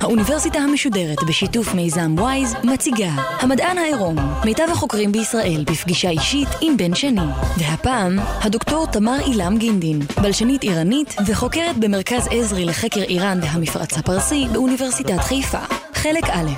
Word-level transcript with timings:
האוניברסיטה 0.00 0.58
המשודרת 0.58 1.18
בשיתוף 1.28 1.74
מיזם 1.74 2.14
וויז 2.18 2.54
מציגה 2.64 3.08
המדען 3.40 3.78
העירום, 3.78 4.16
מיטב 4.44 4.66
החוקרים 4.72 5.12
בישראל 5.12 5.64
בפגישה 5.66 6.10
אישית 6.10 6.48
עם 6.60 6.76
בן 6.76 6.94
שני. 6.94 7.20
והפעם, 7.58 8.18
הדוקטור 8.18 8.86
תמר 8.86 9.18
אילם 9.26 9.58
גינדין, 9.58 10.00
בלשנית 10.22 10.62
איראנית 10.62 11.16
וחוקרת 11.26 11.76
במרכז 11.76 12.28
עזרי 12.30 12.64
לחקר 12.64 13.02
איראן 13.02 13.38
והמפרץ 13.42 13.98
הפרסי 13.98 14.46
באוניברסיטת 14.52 15.18
חיפה. 15.18 15.60
חלק 15.94 16.24
א' 16.24 16.50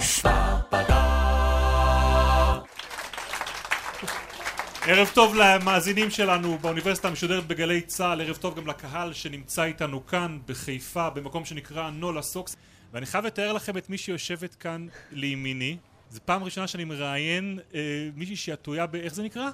ערב 4.86 5.10
טוב 5.14 5.34
למאזינים 5.34 6.10
שלנו 6.10 6.58
באוניברסיטה 6.58 7.08
המשודרת 7.08 7.46
בגלי 7.46 7.80
צה"ל, 7.80 8.20
ערב 8.20 8.36
טוב 8.36 8.56
גם 8.56 8.66
לקהל 8.66 9.12
שנמצא 9.12 9.64
איתנו 9.64 10.06
כאן 10.06 10.38
בחיפה 10.46 11.10
במקום 11.10 11.44
שנקרא 11.44 11.90
נולה 11.90 12.22
סוקס 12.22 12.56
ואני 12.92 13.06
חייב 13.06 13.26
לתאר 13.26 13.52
לכם 13.52 13.78
את 13.78 13.90
מי 13.90 13.98
שיושבת 13.98 14.54
כאן 14.54 14.86
לימיני 15.12 15.76
זו 16.10 16.20
פעם 16.24 16.44
ראשונה 16.44 16.66
שאני 16.66 16.84
מראיין 16.84 17.58
אה, 17.74 17.80
מישהי 18.16 18.36
שהיא 18.36 18.52
עטויה 18.52 18.86
ב... 18.86 18.94
איך 18.94 19.14
זה 19.14 19.22
נקרא? 19.22 19.50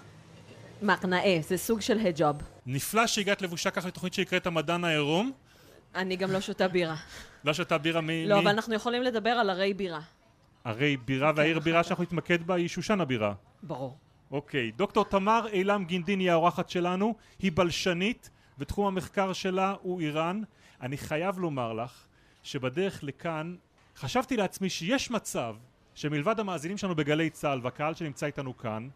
מקנאה, 0.82 1.38
זה 1.48 1.56
סוג 1.56 1.80
של 1.80 1.98
היג'וב. 1.98 2.36
נפלא 2.66 3.06
שהגעת 3.06 3.42
לבושה 3.42 3.70
ככה 3.70 3.88
לתוכנית 3.88 4.14
שנקראת 4.14 4.46
המדען 4.46 4.84
העירום 4.84 5.32
אני 5.94 6.16
גם 6.16 6.32
לא 6.32 6.40
שותה 6.40 6.68
בירה. 6.68 6.96
לא 7.44 7.52
שאתה 7.52 7.78
בירה 7.78 8.00
מ... 8.00 8.10
לא, 8.10 8.36
מ- 8.36 8.38
אבל 8.38 8.48
אנחנו 8.48 8.74
יכולים 8.74 9.02
לדבר 9.02 9.30
על 9.30 9.50
ערי 9.50 9.74
בירה. 9.74 10.00
הרי 10.64 10.96
בירה 10.96 11.32
והעיר 11.36 11.56
נכון. 11.56 11.64
בירה 11.64 11.84
שאנחנו 11.84 12.04
נתמקד 12.04 12.46
בה 12.46 12.54
היא 12.54 12.68
שושן 12.68 13.00
הבירה 13.00 13.34
ברור. 13.62 13.96
אוקיי, 14.30 14.70
דוקטור 14.70 15.04
תמר 15.04 15.46
אילם 15.52 15.84
גינדין 15.84 16.20
היא 16.20 16.30
האורחת 16.30 16.68
שלנו, 16.68 17.14
היא 17.38 17.52
בלשנית 17.54 18.30
ותחום 18.58 18.86
המחקר 18.86 19.32
שלה 19.32 19.74
הוא 19.82 20.00
איראן. 20.00 20.42
אני 20.80 20.96
חייב 20.96 21.38
לומר 21.38 21.72
לך 21.72 22.04
שבדרך 22.42 23.04
לכאן 23.04 23.56
חשבתי 23.96 24.36
לעצמי 24.36 24.70
שיש 24.70 25.10
מצב 25.10 25.56
שמלבד 25.94 26.40
המאזינים 26.40 26.78
שלנו 26.78 26.94
בגלי 26.94 27.30
צה"ל 27.30 27.60
והקהל 27.62 27.94
שנמצא 27.94 28.26
איתנו 28.26 28.56
כאן 28.56 28.88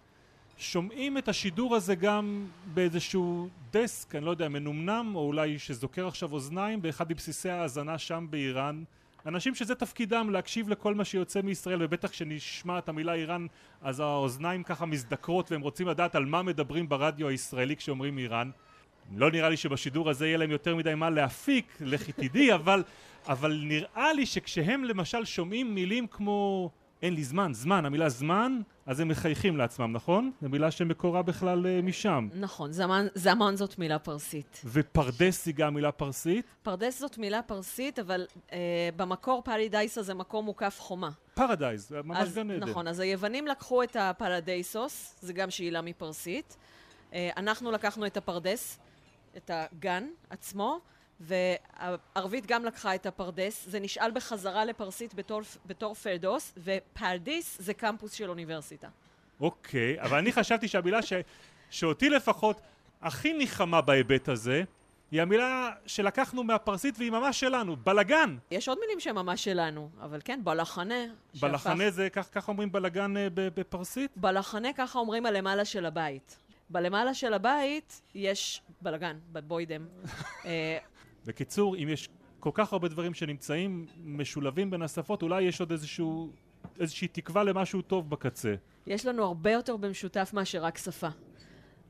שומעים 0.59 1.19
את 1.19 1.29
השידור 1.29 1.77
הזה 1.77 1.95
גם 1.95 2.47
באיזשהו 2.75 3.49
דסק, 3.71 4.15
אני 4.15 4.25
לא 4.25 4.31
יודע, 4.31 4.49
מנומנם 4.49 5.13
או 5.15 5.21
אולי 5.27 5.59
שזוכר 5.59 6.07
עכשיו 6.07 6.33
אוזניים 6.33 6.83
באחד 6.83 7.11
מבסיסי 7.11 7.51
ההאזנה 7.51 7.99
שם 7.99 8.27
באיראן 8.31 8.85
אנשים 9.27 9.55
שזה 9.55 9.75
תפקידם 9.75 10.31
להקשיב 10.31 10.69
לכל 10.69 10.95
מה 10.95 11.05
שיוצא 11.05 11.43
מישראל 11.43 11.83
ובטח 11.83 12.11
כשנשמע 12.11 12.79
את 12.79 12.89
המילה 12.89 13.13
איראן 13.13 13.47
אז 13.83 14.01
האוזניים 14.01 14.63
ככה 14.63 14.87
מזדקרות 14.87 15.53
והם 15.53 15.61
רוצים 15.61 15.89
לדעת 15.89 16.15
על 16.15 16.25
מה 16.25 16.43
מדברים 16.43 16.89
ברדיו 16.89 17.29
הישראלי 17.29 17.77
כשאומרים 17.77 18.19
איראן. 18.19 18.51
לא 19.17 19.31
נראה 19.31 19.49
לי 19.49 19.57
שבשידור 19.57 20.11
הזה 20.11 20.27
יהיה 20.27 20.39
להם 20.39 20.51
יותר 20.51 20.77
מדי 20.77 20.95
מה 20.95 21.11
להפיק, 21.11 21.77
לכי 21.81 22.13
תדעי, 22.13 22.53
אבל, 22.59 22.83
אבל 23.29 23.61
נראה 23.65 24.13
לי 24.13 24.27
שכשהם 24.27 24.85
למשל 24.85 25.25
שומעים 25.25 25.75
מילים 25.75 26.07
כמו 26.07 26.71
אין 27.05 27.15
לי 27.15 27.25
זמן, 27.25 27.55
זמן, 27.55 27.85
המילה 27.85 28.09
זמן, 28.09 28.61
אז 28.87 29.01
הם 29.01 29.09
מחייכים 29.09 29.57
לעצמם, 29.57 29.93
נכון? 29.93 30.31
זו 30.43 30.49
מילה 30.49 30.71
שמקורה 30.71 31.23
בכלל 31.23 31.67
אה, 31.67 31.83
משם. 31.83 32.29
נכון, 32.35 32.73
זמן, 32.73 33.07
זמן 33.15 33.57
זאת 33.57 33.79
מילה 33.79 33.99
פרסית. 33.99 34.61
ופרדס 34.65 35.47
היא 35.47 35.55
גם 35.55 35.75
מילה 35.75 35.93
פרסית. 35.93 36.47
פרדס 36.63 37.01
זאת 37.01 37.19
מילה 37.19 37.43
פרסית, 37.43 37.99
אבל 37.99 38.27
אה, 38.53 38.59
במקור 38.97 39.43
פרידאיסה 39.45 40.03
זה 40.03 40.15
מקום 40.15 40.45
מוקף 40.45 40.77
חומה. 40.81 41.11
paradise, 41.35 41.89
זה 41.89 42.03
ממש 42.03 42.19
אז, 42.19 42.35
גן 42.35 42.51
עדן. 42.51 42.69
נכון, 42.69 42.89
אז 42.89 43.01
היוונים 43.01 43.47
לקחו 43.47 43.83
את 43.83 43.97
הפרדייסוס, 43.97 45.15
זה 45.21 45.33
גם 45.33 45.51
שאילה 45.51 45.83
מפרסית. 45.83 46.57
אה, 47.13 47.31
אנחנו 47.37 47.71
לקחנו 47.71 48.07
את 48.07 48.17
הפרדס, 48.17 48.79
את 49.37 49.51
הגן 49.55 50.05
עצמו, 50.31 50.81
והערבית 51.21 52.47
גם 52.47 52.65
לקחה 52.65 52.95
את 52.95 53.07
הפרדס. 53.07 53.65
זה 53.69 53.81
נשאל 53.81 54.11
בחזרה 54.11 54.65
לפרסית 54.65 55.15
בתור, 55.15 55.41
בתור 55.67 55.95
פרדוס, 55.95 56.55
ופרדיס 56.59 57.57
זה 57.61 57.75
קמפוס 57.75 58.13
של 58.13 58.29
אוניברסיטה. 58.31 58.89
אוקיי, 59.41 60.01
אבל 60.01 60.19
אני 60.19 60.33
חשבתי 60.33 60.69
שהמילה 60.69 61.03
ש... 61.03 61.13
שאותי 61.71 62.11
לפחות 62.11 62.61
הכי 63.03 63.33
ניחמה 63.33 63.81
בהיבט 63.81 64.29
הזה, 64.29 64.63
היא 65.11 65.23
המילה 65.23 65.71
שלקחנו 65.87 66.45
מהפרסית 66.45 66.95
והיא 66.99 67.11
ממש 67.11 67.41
שלנו, 67.41 67.77
בלגן. 67.77 68.37
יש 68.51 68.69
עוד 68.69 68.79
מילים 68.81 69.01
שהן 69.01 69.15
ממש 69.15 69.45
שלנו, 69.45 69.91
אבל 70.01 70.21
כן, 70.25 70.41
בלחנה. 70.45 70.95
שהפך- 71.35 71.41
בלחנה 71.43 71.91
זה, 71.91 72.11
כך, 72.11 72.29
כך 72.33 72.49
אומרים 72.49 72.73
בלגן 72.73 73.17
אה, 73.17 73.27
בפרסית? 73.35 74.11
בלחנה 74.17 74.73
ככה 74.73 74.99
אומרים 74.99 75.27
הלמעלה 75.27 75.65
של 75.65 75.87
הבית. 75.87 76.37
בלמעלה 76.71 77.15
של 77.15 77.35
הבית 77.35 78.03
יש 78.15 78.63
בלגן, 78.83 79.19
בבוידם. 79.33 79.87
בקיצור, 81.27 81.77
אם 81.77 81.89
יש 81.89 82.09
כל 82.41 82.51
כך 82.55 82.73
הרבה 82.73 82.89
דברים 82.89 83.15
שנמצאים 83.15 83.87
משולבים 84.05 84.71
בין 84.71 84.83
השפות, 84.83 85.23
אולי 85.23 85.43
יש 85.43 85.61
עוד 85.61 85.71
איזשהו, 85.71 86.31
איזושהי 86.81 87.09
תקווה 87.09 87.45
למשהו 87.45 87.83
טוב 87.83 88.11
בקצה. 88.11 88.55
יש 88.87 89.07
לנו 89.07 89.25
הרבה 89.25 89.51
יותר 89.51 89.77
במשותף 89.77 90.31
מאשר 90.35 90.65
רק 90.65 90.79
שפה. 90.79 91.09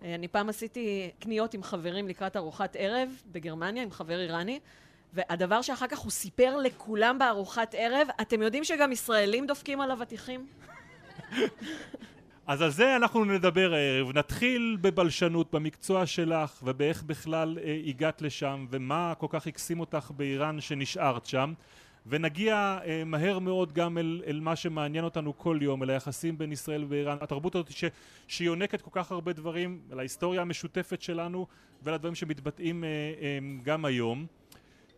אה, 0.03 0.15
אני 0.15 0.29
פעם 0.29 0.49
עשיתי 0.49 1.11
קניות 1.19 1.55
עם 1.55 1.63
חברים 1.63 2.09
לקראת 2.09 2.37
ארוחת 2.37 2.77
ערב 2.79 3.09
בגרמניה, 3.33 3.83
עם 3.83 3.91
חבר 3.91 4.21
איראני, 4.21 4.61
והדבר 5.13 5.63
שאחר 5.63 5.87
כך 5.87 5.99
הוא 5.99 6.11
סיפר 6.11 6.57
לכולם 6.57 7.19
בארוחת 7.19 7.75
ערב, 7.79 8.09
אתם 8.21 8.43
יודעים 8.43 8.65
שגם 8.65 8.93
ישראלים 8.93 9.47
דופקים 9.47 9.81
על 9.81 9.91
אבטיחים? 9.91 10.47
אז 12.47 12.63
על 12.63 12.71
זה 12.71 12.97
אנחנו 12.97 13.25
נדבר 13.25 13.75
הערב. 13.75 14.19
נתחיל 14.19 14.77
בבלשנות, 14.81 15.55
במקצוע 15.55 16.07
שלך, 16.07 16.61
ובאיך 16.63 17.03
בכלל 17.03 17.59
אה, 17.65 17.81
הגעת 17.87 18.23
לשם, 18.23 18.67
ומה 18.71 19.13
כל 19.19 19.27
כך 19.31 19.47
הקסים 19.47 19.81
אותך 19.81 20.11
באיראן 20.17 20.61
שנשארת 20.61 21.27
שם. 21.27 21.53
ונגיע 22.07 22.79
אה, 22.85 23.03
מהר 23.07 23.39
מאוד 23.39 23.73
גם 23.73 23.99
אל, 23.99 24.23
אל 24.27 24.41
מה 24.41 24.57
שמעניין 24.57 25.05
אותנו 25.05 25.39
כל 25.39 25.59
יום, 25.61 25.83
אל 25.83 25.91
היחסים 25.91 26.39
בין 26.39 26.53
ישראל 26.53 26.85
ואיראן. 26.89 27.17
התרבות 27.21 27.55
הזאת 27.55 27.71
ש, 27.71 27.85
שיונקת 28.29 28.81
כל 28.81 28.91
כך 28.93 29.13
הרבה 29.13 29.33
דברים, 29.33 29.81
אל 29.93 29.99
ההיסטוריה 29.99 30.43
המשותפת 30.43 31.03
שלנו, 31.03 31.47
ולדברים 31.83 32.15
שמתבטאים 32.15 32.85
אה, 32.85 32.89
אה, 32.89 33.39
גם 33.63 33.85
היום. 33.85 34.27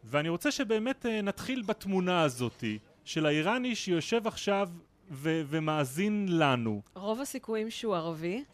ואני 0.04 0.28
רוצה 0.28 0.50
שבאמת 0.50 1.06
אה, 1.06 1.22
נתחיל 1.22 1.62
בתמונה 1.62 2.22
הזאתי, 2.22 2.78
של 3.04 3.26
האיראני 3.26 3.74
שיושב 3.74 4.26
עכשיו 4.26 4.68
ו- 5.10 5.42
ומאזין 5.46 6.26
לנו. 6.30 6.82
רוב 6.94 7.20
הסיכויים 7.20 7.70
שהוא 7.70 7.96
ערבי. 7.96 8.44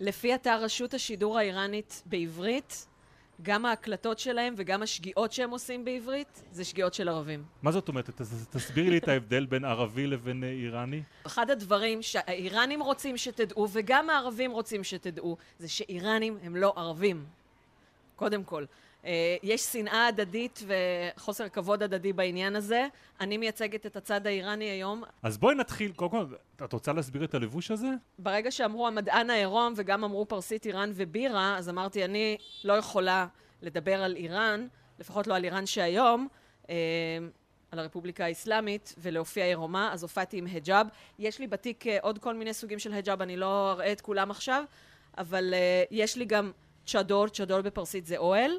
לפי 0.00 0.34
אתר 0.34 0.62
רשות 0.62 0.94
השידור 0.94 1.38
האיראנית 1.38 2.02
בעברית, 2.06 2.86
גם 3.42 3.66
ההקלטות 3.66 4.18
שלהם 4.18 4.54
וגם 4.56 4.82
השגיאות 4.82 5.32
שהם 5.32 5.50
עושים 5.50 5.84
בעברית, 5.84 6.42
זה 6.52 6.64
שגיאות 6.64 6.94
של 6.94 7.08
ערבים. 7.08 7.44
מה 7.62 7.72
זאת 7.72 7.88
אומרת? 7.88 8.10
ת- 8.10 8.22
תסבירי 8.50 8.90
לי 8.90 8.98
את 8.98 9.08
ההבדל 9.08 9.46
בין 9.46 9.64
ערבי 9.64 10.06
לבין 10.06 10.44
איראני. 10.44 11.02
אחד 11.26 11.50
הדברים 11.50 12.02
שהאיראנים 12.02 12.82
רוצים 12.82 13.16
שתדעו, 13.16 13.68
וגם 13.72 14.10
הערבים 14.10 14.50
רוצים 14.50 14.84
שתדעו, 14.84 15.36
זה 15.58 15.68
שאיראנים 15.68 16.38
הם 16.42 16.56
לא 16.56 16.72
ערבים. 16.76 17.24
קודם 18.16 18.44
כל. 18.44 18.64
אה, 19.08 19.36
יש 19.42 19.60
שנאה 19.60 20.06
הדדית 20.06 20.62
וחוסר 20.66 21.48
כבוד 21.48 21.82
הדדי 21.82 22.12
בעניין 22.12 22.56
הזה. 22.56 22.86
אני 23.20 23.36
מייצגת 23.36 23.86
את 23.86 23.96
הצד 23.96 24.26
האיראני 24.26 24.64
היום. 24.64 25.02
אז 25.22 25.38
בואי 25.38 25.54
נתחיל, 25.54 25.92
קודם 25.92 26.10
כל, 26.10 26.24
את 26.64 26.72
רוצה 26.72 26.92
להסביר 26.92 27.24
את 27.24 27.34
הלבוש 27.34 27.70
הזה? 27.70 27.88
ברגע 28.18 28.50
שאמרו 28.50 28.86
המדען 28.86 29.30
העירום 29.30 29.72
וגם 29.76 30.04
אמרו 30.04 30.26
פרסית 30.26 30.66
איראן 30.66 30.92
ובירה, 30.94 31.58
אז 31.58 31.68
אמרתי, 31.68 32.04
אני 32.04 32.36
לא 32.64 32.72
יכולה 32.72 33.26
לדבר 33.62 34.02
על 34.02 34.16
איראן, 34.16 34.66
לפחות 34.98 35.26
לא 35.26 35.36
על 35.36 35.44
איראן 35.44 35.66
שהיום, 35.66 36.28
אה, 36.70 36.74
על 37.70 37.78
הרפובליקה 37.78 38.24
האסלאמית, 38.24 38.94
ולהופיע 38.98 39.44
עירומה, 39.44 39.92
אז 39.92 40.02
הופעתי 40.02 40.38
עם 40.38 40.46
היג'אב. 40.46 40.86
יש 41.18 41.38
לי 41.38 41.46
בתיק 41.46 41.86
אה, 41.86 41.98
עוד 42.02 42.18
כל 42.18 42.34
מיני 42.34 42.54
סוגים 42.54 42.78
של 42.78 42.92
היג'אב, 42.92 43.22
אני 43.22 43.36
לא 43.36 43.72
אראה 43.72 43.92
את 43.92 44.00
כולם 44.00 44.30
עכשיו, 44.30 44.64
אבל 45.18 45.54
אה, 45.54 45.84
יש 45.90 46.16
לי 46.16 46.24
גם 46.24 46.52
צ'אדור, 46.86 47.28
צ'אדור 47.28 47.60
בפרסית 47.60 48.06
זה 48.06 48.16
אוהל, 48.16 48.50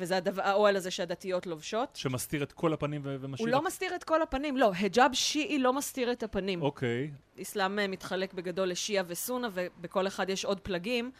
וזה 0.00 0.16
הדבר, 0.16 0.42
האוהל 0.42 0.76
הזה 0.76 0.90
שהדתיות 0.90 1.46
לובשות. 1.46 1.96
שמסתיר 1.96 2.42
את 2.42 2.52
כל 2.52 2.72
הפנים 2.72 3.00
ו- 3.04 3.16
ומשאיר... 3.20 3.48
הוא 3.48 3.52
לא 3.52 3.64
מסתיר 3.64 3.94
את 3.94 4.04
כל 4.04 4.22
הפנים, 4.22 4.56
לא, 4.56 4.70
היג'אב 4.74 5.10
שיעי 5.14 5.58
לא 5.58 5.72
מסתיר 5.72 6.12
את 6.12 6.22
הפנים. 6.22 6.62
אוקיי. 6.62 7.10
אסלאם 7.42 7.78
אה, 7.78 7.88
מתחלק 7.88 8.34
בגדול 8.34 8.68
לשיעה 8.68 9.04
וסונה, 9.06 9.48
ובכל 9.52 10.06
אחד 10.06 10.30
יש 10.30 10.44
עוד 10.44 10.60
פלגים. 10.60 11.10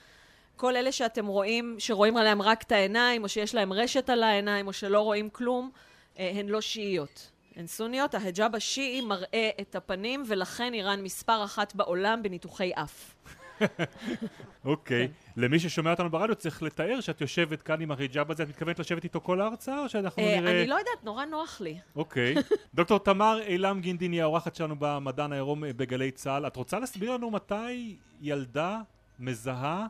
כל 0.57 0.77
אלה 0.77 0.93
שאתם 0.93 1.27
רואים, 1.27 1.77
שרואים 1.79 2.17
עליהם 2.17 2.43
רק 2.43 2.63
את 2.63 2.73
העיניים, 2.73 3.23
או 3.23 3.29
שיש 3.29 3.55
להם 3.55 3.73
רשת 3.73 4.11
על 4.11 4.23
העיניים, 4.23 4.67
או 4.67 4.73
שלא 4.73 5.01
רואים 5.01 5.31
כלום, 5.31 5.71
אה, 6.19 6.33
הן 6.35 6.49
לא 6.49 6.61
שיעיות. 6.61 7.31
הן 7.57 7.67
סוניות. 7.67 8.15
ההיג'אב 8.15 8.57
השיעי 8.57 9.01
מראה 9.01 9.51
את 9.61 9.75
הפנים, 9.75 10.23
ולכן 10.27 10.75
איראן 10.75 11.03
מספר 11.03 11.45
אחת 11.45 11.75
בעולם 11.75 12.23
בניתוחי 12.23 12.71
אף. 12.75 13.15
אוקיי. 14.65 15.09
כן. 15.09 15.13
למי 15.41 15.59
ששומע 15.59 15.91
אותנו 15.91 16.11
ברדיו 16.11 16.35
צריך 16.35 16.63
לתאר 16.63 17.01
שאת 17.01 17.21
יושבת 17.21 17.63
כאן 17.63 17.81
עם 17.81 17.91
החיג'אב 17.91 18.31
הזה, 18.31 18.43
את 18.43 18.49
מתכוונת 18.49 18.79
לשבת 18.79 19.05
איתו 19.05 19.21
כל 19.21 19.41
ההרצאה, 19.41 19.83
או 19.83 19.89
שאנחנו 19.89 20.23
אה, 20.23 20.41
נראה... 20.41 20.61
אני 20.61 20.67
לא 20.67 20.75
יודעת, 20.75 21.05
נורא 21.05 21.25
נוח 21.25 21.61
לי. 21.61 21.79
אוקיי. 21.97 22.35
דוקטור 22.75 22.99
תמר 22.99 23.41
אילם 23.47 23.81
גינדין 23.81 24.13
היא 24.13 24.23
האורחת 24.23 24.55
שלנו 24.55 24.77
במדען 24.79 25.33
העירום 25.33 25.63
בגלי 25.77 26.11
צה"ל. 26.11 26.47
את 26.47 26.57
רוצה 26.57 26.79
להסביר 26.79 27.13
לנו 27.13 27.31
מתי 27.31 27.97
ילדה 28.21 28.81
מזהה 29.19 29.87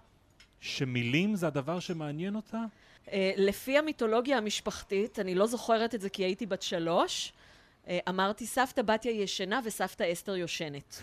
שמילים 0.61 1.35
זה 1.35 1.47
הדבר 1.47 1.81
שמעניין 1.81 2.37
אותה? 2.37 2.58
אה, 3.12 3.32
לפי 3.37 3.79
המיתולוגיה 3.79 4.38
המשפחתית, 4.38 5.19
אני 5.19 5.35
לא 5.35 5.47
זוכרת 5.47 5.94
את 5.94 6.00
זה 6.00 6.08
כי 6.08 6.25
הייתי 6.25 6.47
בת 6.47 6.62
שלוש, 6.62 7.32
אה, 7.88 7.99
אמרתי 8.08 8.47
סבתא 8.47 8.82
בתיה 8.82 9.12
ישנה 9.12 9.61
וסבתא 9.64 10.12
אסתר 10.12 10.37
יושנת. 10.37 11.02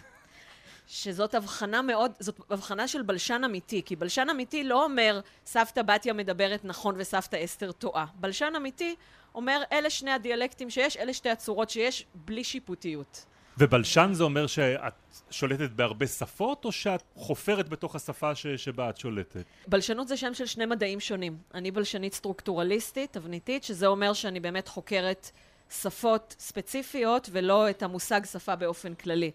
שזאת 0.88 1.36
הבחנה 1.36 1.82
מאוד, 1.82 2.12
זאת 2.20 2.40
הבחנה 2.50 2.88
של 2.88 3.02
בלשן 3.02 3.42
אמיתי, 3.46 3.82
כי 3.86 3.96
בלשן 3.96 4.28
אמיתי 4.32 4.64
לא 4.64 4.84
אומר 4.84 5.20
סבתא 5.46 5.82
בתיה 5.82 6.14
מדברת 6.14 6.66
נכון 6.66 6.96
וסבתא 6.98 7.44
אסתר 7.44 7.72
טועה. 7.72 8.06
בלשן 8.16 8.54
אמיתי 8.58 8.96
אומר 9.36 9.62
אלה 9.72 9.90
שני 9.90 10.12
הדיאלקטים 10.12 10.70
שיש, 10.70 10.98
אלה 10.98 11.14
שתי 11.14 11.30
הצורות 11.30 11.70
שיש, 11.70 12.06
בלי 12.16 12.44
שיפוטיות. 12.44 13.26
ובלשן 13.58 14.10
זה 14.14 14.24
אומר 14.24 14.48
שאת 14.48 14.94
שולטת 15.30 15.72
בהרבה 15.72 16.08
שפות, 16.08 16.66
או 16.66 16.72
שאת 16.72 17.04
חופרת 17.16 17.70
בתוך 17.70 17.96
השפה 17.96 18.36
ש- 18.36 18.48
שבה 18.48 18.90
את 18.90 18.98
שולטת? 18.98 19.44
בלשנות 19.68 20.08
זה 20.08 20.18
שם 20.18 20.34
של 20.34 20.46
שני 20.46 20.66
מדעים 20.66 21.00
שונים. 21.00 21.38
אני 21.54 21.72
בלשנית 21.72 22.14
סטרוקטורליסטית, 22.14 23.14
תבניתית, 23.14 23.64
שזה 23.64 23.88
אומר 23.88 24.14
שאני 24.14 24.40
באמת 24.40 24.68
חוקרת 24.68 25.32
שפות 25.70 26.36
ספציפיות 26.40 27.30
ולא 27.32 27.70
את 27.70 27.84
המושג 27.84 28.22
שפה 28.26 28.56
באופן 28.56 28.94
כללי, 28.94 29.32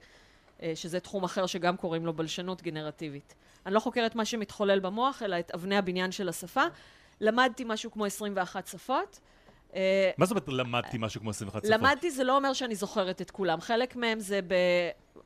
שזה 0.74 1.00
תחום 1.00 1.24
אחר 1.24 1.46
שגם 1.46 1.76
קוראים 1.76 2.06
לו 2.06 2.12
בלשנות 2.12 2.62
גנרטיבית. 2.62 3.34
אני 3.66 3.74
לא 3.74 3.80
חוקרת 3.80 4.14
מה 4.14 4.24
שמתחולל 4.24 4.80
במוח, 4.80 5.22
אלא 5.22 5.38
את 5.38 5.50
אבני 5.50 5.76
הבניין 5.76 6.12
של 6.12 6.28
השפה. 6.28 6.62
למדתי 7.20 7.64
משהו 7.66 7.90
כמו 7.90 8.04
21 8.04 8.66
שפות. 8.66 9.20
אה, 9.74 10.10
מה 10.18 10.26
זאת 10.26 10.30
אומרת 10.30 10.48
למדתי 10.48 10.96
משהו 11.00 11.20
כמו 11.20 11.30
21 11.30 11.62
שפות? 11.64 11.70
למדתי 11.70 12.10
זה 12.10 12.24
לא 12.24 12.36
אומר 12.36 12.52
שאני 12.52 12.74
זוכרת 12.74 13.22
את 13.22 13.30
כולם. 13.30 13.60
חלק 13.60 13.96
מהם 13.96 14.20
זה 14.20 14.40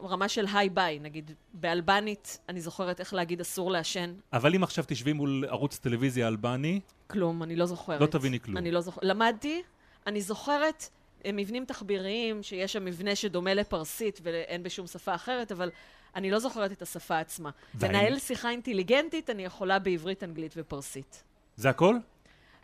ברמה 0.00 0.29
של 0.29 0.47
היי 0.55 0.71
ביי, 0.71 0.99
נגיד 0.99 1.31
באלבנית 1.55 2.38
אני 2.49 2.61
זוכרת 2.61 3.00
איך 3.00 3.15
להגיד 3.15 3.41
אסור 3.41 3.71
לעשן. 3.71 4.15
אבל 4.33 4.55
אם 4.55 4.62
עכשיו 4.62 4.85
תשבי 4.88 5.12
מול 5.12 5.44
ערוץ 5.49 5.79
טלוויזיה 5.79 6.29
אלבני, 6.29 6.81
כלום, 7.06 7.43
אני 7.43 7.56
לא 7.56 7.67
זוכרת. 7.67 8.00
לא 8.00 8.06
תביני 8.06 8.41
כלום. 8.41 8.56
אני 8.56 8.71
לא 8.71 8.81
זוכרת. 8.81 9.05
למדתי, 9.05 9.62
אני 10.06 10.21
זוכרת 10.23 10.88
אה, 11.26 11.32
מבנים 11.32 11.64
תחביריים, 11.64 12.43
שיש 12.43 12.73
שם 12.73 12.84
מבנה 12.84 13.14
שדומה 13.17 13.55
לפרסית 13.55 14.20
ואין 14.23 14.62
בשום 14.62 14.87
שפה 14.87 15.14
אחרת, 15.14 15.52
אבל 15.52 15.70
אני 16.14 16.31
לא 16.31 16.38
זוכרת 16.38 16.73
את 16.73 16.82
השפה 16.82 17.19
עצמה. 17.19 17.50
והאם- 17.75 17.93
לנהל 17.94 18.19
שיחה 18.19 18.50
אינטליגנטית 18.50 19.31
אני 19.31 19.44
יכולה 19.44 19.78
בעברית, 19.78 20.25
אנגלית 20.25 20.55
ופרסית. 20.56 21.23
זה 21.56 21.70
הכל? 21.70 21.96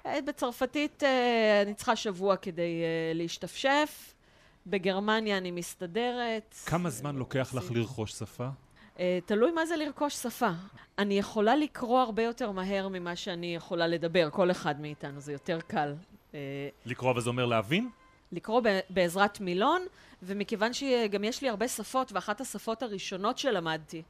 אה, 0.06 0.18
בצרפתית 0.26 1.02
אה, 1.02 1.62
אני 1.62 1.74
צריכה 1.74 1.96
שבוע 1.96 2.36
כדי 2.36 2.82
אה, 2.82 3.14
להשתפשף. 3.14 4.14
בגרמניה 4.66 5.38
אני 5.38 5.50
מסתדרת. 5.50 6.54
כמה 6.66 6.90
זמן 6.90 7.16
לוקח 7.16 7.54
לך 7.54 7.70
לרכוש 7.70 8.12
שפה? 8.12 8.48
תלוי 9.26 9.50
מה 9.50 9.66
זה 9.66 9.76
לרכוש 9.76 10.14
שפה. 10.14 10.48
אני 10.98 11.18
יכולה 11.18 11.56
לקרוא 11.56 12.00
הרבה 12.00 12.22
יותר 12.22 12.50
מהר 12.50 12.88
ממה 12.88 13.16
שאני 13.16 13.54
יכולה 13.56 13.86
לדבר, 13.86 14.28
כל 14.30 14.50
אחד 14.50 14.80
מאיתנו, 14.80 15.20
זה 15.20 15.32
יותר 15.32 15.58
קל. 15.66 15.94
לקרוא 16.86 17.10
אבל 17.10 17.20
זה 17.20 17.28
אומר 17.28 17.46
להבין? 17.46 17.90
לקרוא 18.32 18.62
בעזרת 18.90 19.40
מילון, 19.40 19.82
ומכיוון 20.22 20.72
שגם 20.72 21.24
יש 21.24 21.42
לי 21.42 21.48
הרבה 21.48 21.68
שפות, 21.68 22.12
ואחת 22.12 22.40
השפות 22.40 22.82
הראשונות 22.82 23.38
שלמדתי, 23.38 24.02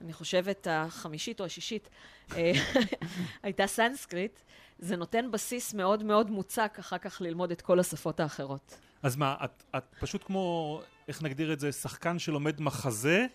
אני 0.00 0.12
חושבת 0.12 0.66
החמישית 0.70 1.40
או 1.40 1.44
השישית, 1.44 1.88
אה, 2.36 2.52
הייתה 3.42 3.66
סנסקריט, 3.66 4.40
זה 4.78 4.96
נותן 4.96 5.30
בסיס 5.30 5.74
מאוד 5.74 6.02
מאוד 6.02 6.30
מוצק 6.30 6.76
אחר 6.80 6.98
כך 6.98 7.20
ללמוד 7.20 7.50
את 7.50 7.62
כל 7.62 7.80
השפות 7.80 8.20
האחרות. 8.20 8.78
אז 9.02 9.16
מה, 9.16 9.36
את, 9.44 9.62
את 9.76 9.84
פשוט 10.00 10.24
כמו, 10.24 10.80
איך 11.08 11.22
נגדיר 11.22 11.52
את 11.52 11.60
זה, 11.60 11.72
שחקן 11.72 12.18
שלומד 12.18 12.60
מחזה, 12.60 13.26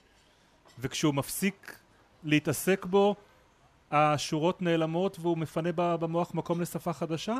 וכשהוא 0.80 1.14
מפסיק 1.14 1.80
להתעסק 2.24 2.86
בו, 2.86 3.16
השורות 3.92 4.62
נעלמות 4.62 5.18
והוא 5.20 5.38
מפנה 5.38 5.70
במוח 5.76 6.34
מקום 6.34 6.62
לשפה 6.62 6.94
חדשה? 6.94 7.36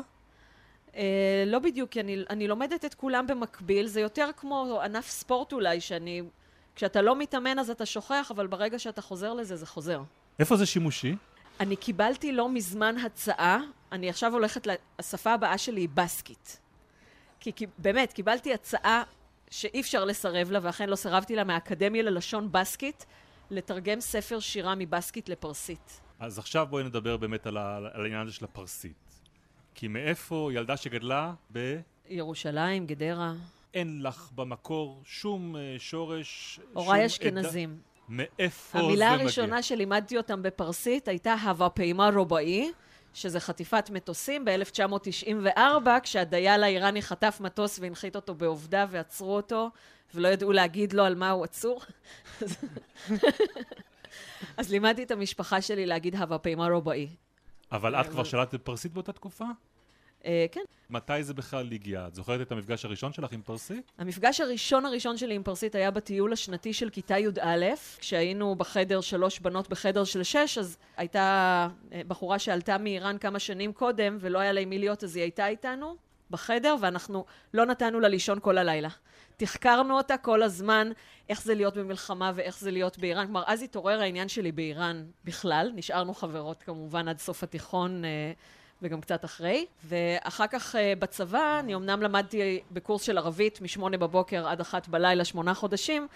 אה, 0.96 1.44
לא 1.46 1.58
בדיוק, 1.58 1.90
כי 1.90 2.00
אני, 2.00 2.24
אני 2.30 2.48
לומדת 2.48 2.84
את 2.84 2.94
כולם 2.94 3.26
במקביל, 3.26 3.86
זה 3.86 4.00
יותר 4.00 4.30
כמו 4.36 4.80
ענף 4.84 5.08
ספורט 5.08 5.52
אולי, 5.52 5.80
שאני... 5.80 6.22
כשאתה 6.76 7.02
לא 7.02 7.16
מתאמן 7.16 7.58
אז 7.58 7.70
אתה 7.70 7.86
שוכח, 7.86 8.30
אבל 8.34 8.46
ברגע 8.46 8.78
שאתה 8.78 9.02
חוזר 9.02 9.34
לזה, 9.34 9.56
זה 9.56 9.66
חוזר. 9.66 10.02
איפה 10.38 10.56
זה 10.56 10.66
שימושי? 10.66 11.16
אני 11.60 11.76
קיבלתי 11.76 12.32
לא 12.32 12.48
מזמן 12.48 12.96
הצעה, 12.98 13.60
אני 13.92 14.08
עכשיו 14.08 14.32
הולכת, 14.32 14.66
השפה 14.98 15.32
הבאה 15.32 15.58
שלי 15.58 15.80
היא 15.80 15.88
בסקית. 15.94 16.60
כי, 17.40 17.52
כי 17.52 17.66
באמת, 17.78 18.12
קיבלתי 18.12 18.54
הצעה 18.54 19.02
שאי 19.50 19.80
אפשר 19.80 20.04
לסרב 20.04 20.50
לה, 20.50 20.58
ואכן 20.62 20.88
לא 20.88 20.96
סירבתי 20.96 21.36
לה, 21.36 21.44
מהאקדמיה 21.44 22.02
ללשון 22.02 22.52
בסקית, 22.52 23.06
לתרגם 23.50 24.00
ספר 24.00 24.40
שירה 24.40 24.74
מבסקית 24.74 25.28
לפרסית. 25.28 26.00
אז 26.18 26.38
עכשיו 26.38 26.66
בואי 26.70 26.84
נדבר 26.84 27.16
באמת 27.16 27.46
על, 27.46 27.56
ה, 27.56 27.76
על 27.76 28.02
העניין 28.02 28.26
הזה 28.26 28.32
של 28.32 28.44
הפרסית. 28.44 29.03
כי 29.74 29.88
מאיפה 29.88 30.50
ילדה 30.52 30.76
שגדלה 30.76 31.32
ב... 31.52 31.80
ירושלים, 32.08 32.86
גדרה, 32.86 33.32
אין 33.74 34.02
לך 34.02 34.30
במקור 34.34 35.02
שום 35.04 35.56
אה, 35.56 35.74
שורש, 35.78 36.60
הוריי 36.72 37.06
אשכנזים. 37.06 37.70
עדה. 37.70 37.78
מאיפה 38.08 38.78
המילה 38.78 39.08
זה 39.08 39.22
הראשונה 39.22 39.46
מגיע? 39.46 39.62
שלימדתי 39.62 40.16
אותם 40.16 40.42
בפרסית 40.42 41.08
הייתה 41.08 41.34
הווה 41.34 41.70
פעימה 41.70 42.10
רובעי, 42.14 42.72
שזה 43.14 43.40
חטיפת 43.40 43.90
מטוסים 43.90 44.44
ב-1994, 44.44 45.60
כשהדייל 46.02 46.62
האיראני 46.62 47.02
חטף 47.02 47.38
מטוס 47.40 47.78
והנחית 47.78 48.16
אותו 48.16 48.34
בעובדה 48.34 48.86
ועצרו 48.90 49.36
אותו, 49.36 49.70
ולא 50.14 50.28
ידעו 50.28 50.52
להגיד 50.52 50.92
לו 50.92 51.04
על 51.04 51.14
מה 51.14 51.30
הוא 51.30 51.44
עצור. 51.44 51.80
אז 54.56 54.70
לימדתי 54.70 55.02
את 55.02 55.10
המשפחה 55.10 55.60
שלי 55.60 55.86
להגיד 55.86 56.14
הווה 56.14 56.38
פעימה 56.38 56.68
רובעי. 56.68 57.08
אבל 57.74 57.94
את 57.94 58.06
כבר 58.06 58.20
אבל- 58.20 58.24
שלטת 58.24 58.60
פרסית 58.62 58.92
באותה 58.92 59.12
תקופה? 59.12 59.44
אה, 60.24 60.46
כן. 60.52 60.60
מתי 60.90 61.22
זה 61.24 61.34
בכלל 61.34 61.72
הגיע? 61.72 62.06
את 62.06 62.14
זוכרת 62.14 62.40
את 62.40 62.52
המפגש 62.52 62.84
הראשון 62.84 63.12
שלך 63.12 63.32
עם 63.32 63.42
פרסית? 63.42 63.92
המפגש 63.98 64.40
הראשון 64.40 64.86
הראשון 64.86 65.16
שלי 65.16 65.34
עם 65.34 65.42
פרסית 65.42 65.74
היה 65.74 65.90
בטיול 65.90 66.32
השנתי 66.32 66.72
של 66.72 66.90
כיתה 66.90 67.18
י"א, 67.18 67.64
כשהיינו 67.98 68.54
בחדר 68.54 69.00
שלוש 69.00 69.38
בנות 69.38 69.68
בחדר 69.68 70.04
של 70.04 70.22
שש, 70.22 70.58
אז 70.58 70.76
הייתה 70.96 71.68
אה, 71.92 72.00
בחורה 72.08 72.38
שעלתה 72.38 72.78
מאיראן 72.78 73.18
כמה 73.18 73.38
שנים 73.38 73.72
קודם, 73.72 74.16
ולא 74.20 74.38
היה 74.38 74.52
לה 74.52 74.60
עם 74.60 74.68
מי 74.68 74.78
להיות, 74.78 75.04
אז 75.04 75.16
היא 75.16 75.22
הייתה 75.22 75.46
איתנו 75.48 75.96
בחדר, 76.30 76.76
ואנחנו 76.80 77.24
לא 77.54 77.66
נתנו 77.66 78.00
לה 78.00 78.08
לישון 78.08 78.38
כל 78.42 78.58
הלילה. 78.58 78.88
תחקרנו 79.36 79.96
אותה 79.96 80.16
כל 80.16 80.42
הזמן, 80.42 80.90
איך 81.28 81.42
זה 81.42 81.54
להיות 81.54 81.76
במלחמה 81.76 82.32
ואיך 82.34 82.58
זה 82.58 82.70
להיות 82.70 82.98
באיראן. 82.98 83.24
כלומר, 83.24 83.42
אז 83.46 83.62
התעורר 83.62 84.00
העניין 84.00 84.28
שלי 84.28 84.52
באיראן 84.52 85.04
בכלל. 85.24 85.72
נשארנו 85.74 86.14
חברות 86.14 86.62
כמובן 86.62 87.08
עד 87.08 87.18
סוף 87.18 87.42
התיכון. 87.42 88.04
אה, 88.04 88.32
וגם 88.82 89.00
קצת 89.00 89.24
אחרי. 89.24 89.66
ואחר 89.84 90.46
כך 90.46 90.76
אה, 90.76 90.92
בצבא, 90.98 91.60
אני 91.60 91.74
אמנם 91.74 92.02
למדתי 92.02 92.60
בקורס 92.70 93.02
של 93.02 93.18
ערבית 93.18 93.60
משמונה 93.60 93.96
בבוקר 93.96 94.48
עד 94.48 94.60
אחת 94.60 94.88
בלילה, 94.88 95.24
שמונה 95.24 95.54
חודשים, 95.54 96.08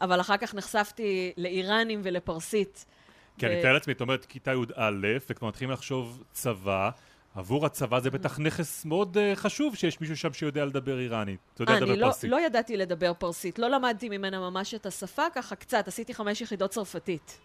אבל 0.00 0.20
אחר 0.20 0.36
כך 0.36 0.54
נחשפתי 0.54 1.32
לאיראנים 1.36 2.00
ולפרסית. 2.02 2.84
כי 3.38 3.46
אני 3.46 3.54
ו- 3.54 3.58
מתאר 3.58 3.72
לעצמי, 3.72 3.92
את 3.92 4.00
אומרת 4.00 4.24
כיתה 4.24 4.52
י"א, 4.52 5.18
וכבר 5.30 5.48
מתחילים 5.48 5.70
לחשוב 5.70 6.22
צבא, 6.32 6.90
עבור 7.34 7.66
הצבא 7.66 8.00
זה 8.00 8.10
בטח 8.10 8.38
נכס 8.38 8.84
מאוד 8.84 9.18
אה, 9.18 9.36
חשוב 9.36 9.76
שיש 9.76 10.00
מישהו 10.00 10.16
שם 10.16 10.32
שיודע 10.32 10.64
לדבר 10.64 10.98
איראנית. 10.98 11.40
אתה 11.54 11.62
יודע 11.62 11.72
אה, 11.72 11.80
לדבר 11.80 11.92
אני 11.92 12.00
לא, 12.00 12.06
פרסית. 12.06 12.30
לא 12.30 12.40
ידעתי 12.40 12.76
לדבר 12.76 13.12
פרסית, 13.14 13.58
לא 13.58 13.68
למדתי 13.68 14.08
ממנה 14.08 14.50
ממש 14.50 14.74
את 14.74 14.86
השפה, 14.86 15.22
ככה 15.34 15.56
קצת, 15.56 15.88
עשיתי 15.88 16.14
חמש 16.14 16.40
יחידות 16.40 16.70
צרפתית. 16.70 17.38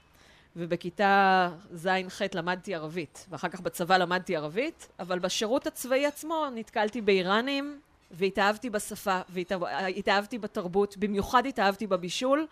ובכיתה 0.56 1.50
ז'-ח' 1.74 2.22
למדתי 2.34 2.76
ערבית, 2.76 3.26
ואחר 3.30 3.50
כך 3.50 3.62
בצבא 3.62 3.98
למדתי 3.98 4.36
ערבית, 4.36 4.88
אבל 5.00 5.20
בשירות 5.20 5.68
הצבאי 5.68 6.06
עצמו 6.06 6.48
נתקלתי 6.56 7.02
באיראנים, 7.02 7.80
והתאהבתי 8.12 8.70
בשפה, 8.70 9.22
והתאהבתי 9.30 10.38
בתרבות, 10.38 10.98
במיוחד 10.98 11.46
התאהבתי 11.46 11.88
בבישול, 11.88 12.48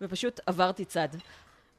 ופשוט 0.00 0.40
עברתי 0.46 0.84
צד. 0.84 1.08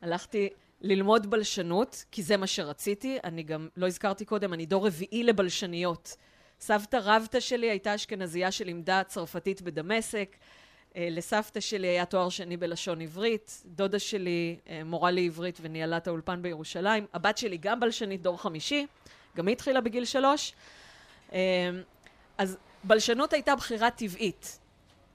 הלכתי 0.01 0.49
ללמוד 0.81 1.29
בלשנות, 1.29 2.05
כי 2.11 2.23
זה 2.23 2.37
מה 2.37 2.47
שרציתי. 2.47 3.17
אני 3.23 3.43
גם, 3.43 3.67
לא 3.77 3.87
הזכרתי 3.87 4.25
קודם, 4.25 4.53
אני 4.53 4.65
דור 4.65 4.87
רביעי 4.87 5.23
לבלשניות. 5.23 6.15
סבתא 6.59 6.99
רבתא 7.03 7.39
שלי 7.39 7.69
הייתה 7.69 7.95
אשכנזייה 7.95 8.51
שלימדה 8.51 9.03
צרפתית 9.03 9.61
בדמשק. 9.61 10.35
אה, 10.95 11.07
לסבתא 11.11 11.59
שלי 11.59 11.87
היה 11.87 12.05
תואר 12.05 12.29
שני 12.29 12.57
בלשון 12.57 13.01
עברית. 13.01 13.63
דודה 13.65 13.99
שלי 13.99 14.59
אה, 14.69 14.81
מורה 14.85 15.11
לעברית 15.11 15.59
וניהלה 15.61 15.97
את 15.97 16.07
האולפן 16.07 16.41
בירושלים. 16.41 17.05
הבת 17.13 17.37
שלי 17.37 17.57
גם 17.57 17.79
בלשנית 17.79 18.21
דור 18.21 18.41
חמישי, 18.41 18.85
גם 19.37 19.47
היא 19.47 19.53
התחילה 19.53 19.81
בגיל 19.81 20.05
שלוש. 20.05 20.53
אה, 21.33 21.69
אז 22.37 22.57
בלשנות 22.83 23.33
הייתה 23.33 23.55
בחירה 23.55 23.91
טבעית. 23.91 24.59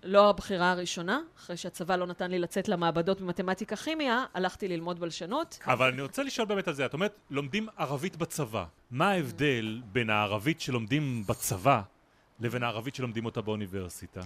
לא 0.02 0.30
הבחירה 0.30 0.70
הראשונה, 0.70 1.20
אחרי 1.36 1.56
שהצבא 1.56 1.96
לא 1.96 2.06
נתן 2.06 2.30
לי 2.30 2.38
לצאת 2.38 2.68
למעבדות 2.68 3.20
במתמטיקה 3.20 3.76
כימיה, 3.76 4.24
הלכתי 4.34 4.68
ללמוד 4.68 5.00
בלשנות. 5.00 5.58
אבל 5.66 5.92
אני 5.92 6.02
רוצה 6.02 6.22
לשאול 6.22 6.46
באמת 6.46 6.68
על 6.68 6.74
זה, 6.74 6.86
את 6.86 6.92
אומרת, 6.92 7.18
לומדים 7.30 7.68
ערבית 7.76 8.16
בצבא. 8.16 8.64
מה 8.90 9.10
ההבדל 9.10 9.80
בין 9.92 10.10
הערבית 10.10 10.60
שלומדים 10.60 11.24
בצבא 11.26 11.80
לבין 12.40 12.62
הערבית 12.62 12.94
שלומדים 12.94 13.24
אותה 13.24 13.40
באוניברסיטה? 13.40 14.20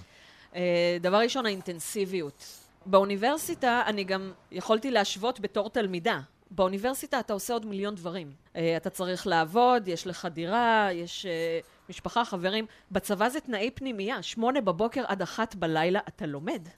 אה, 0.54 0.96
דבר 1.00 1.16
ראשון, 1.16 1.46
האינטנסיביות. 1.46 2.44
באוניברסיטה 2.86 3.82
אני 3.86 4.04
גם 4.04 4.32
יכולתי 4.52 4.90
להשוות 4.90 5.40
בתור 5.40 5.70
תלמידה. 5.70 6.20
באוניברסיטה 6.50 7.20
אתה 7.20 7.32
עושה 7.32 7.52
עוד 7.52 7.66
מיליון 7.66 7.94
דברים. 7.94 8.32
אה, 8.56 8.76
אתה 8.76 8.90
צריך 8.90 9.26
לעבוד, 9.26 9.88
יש 9.88 10.06
לך 10.06 10.28
דירה, 10.32 10.88
יש 10.92 11.26
אה, 11.26 11.60
משפחה, 11.88 12.24
חברים. 12.24 12.66
בצבא 12.90 13.28
זה 13.28 13.40
תנאי 13.40 13.70
פנימייה, 13.70 14.22
שמונה 14.22 14.60
בבוקר 14.60 15.04
עד 15.06 15.22
אחת 15.22 15.54
בלילה 15.54 16.00
אתה 16.08 16.26
לומד. 16.26 16.68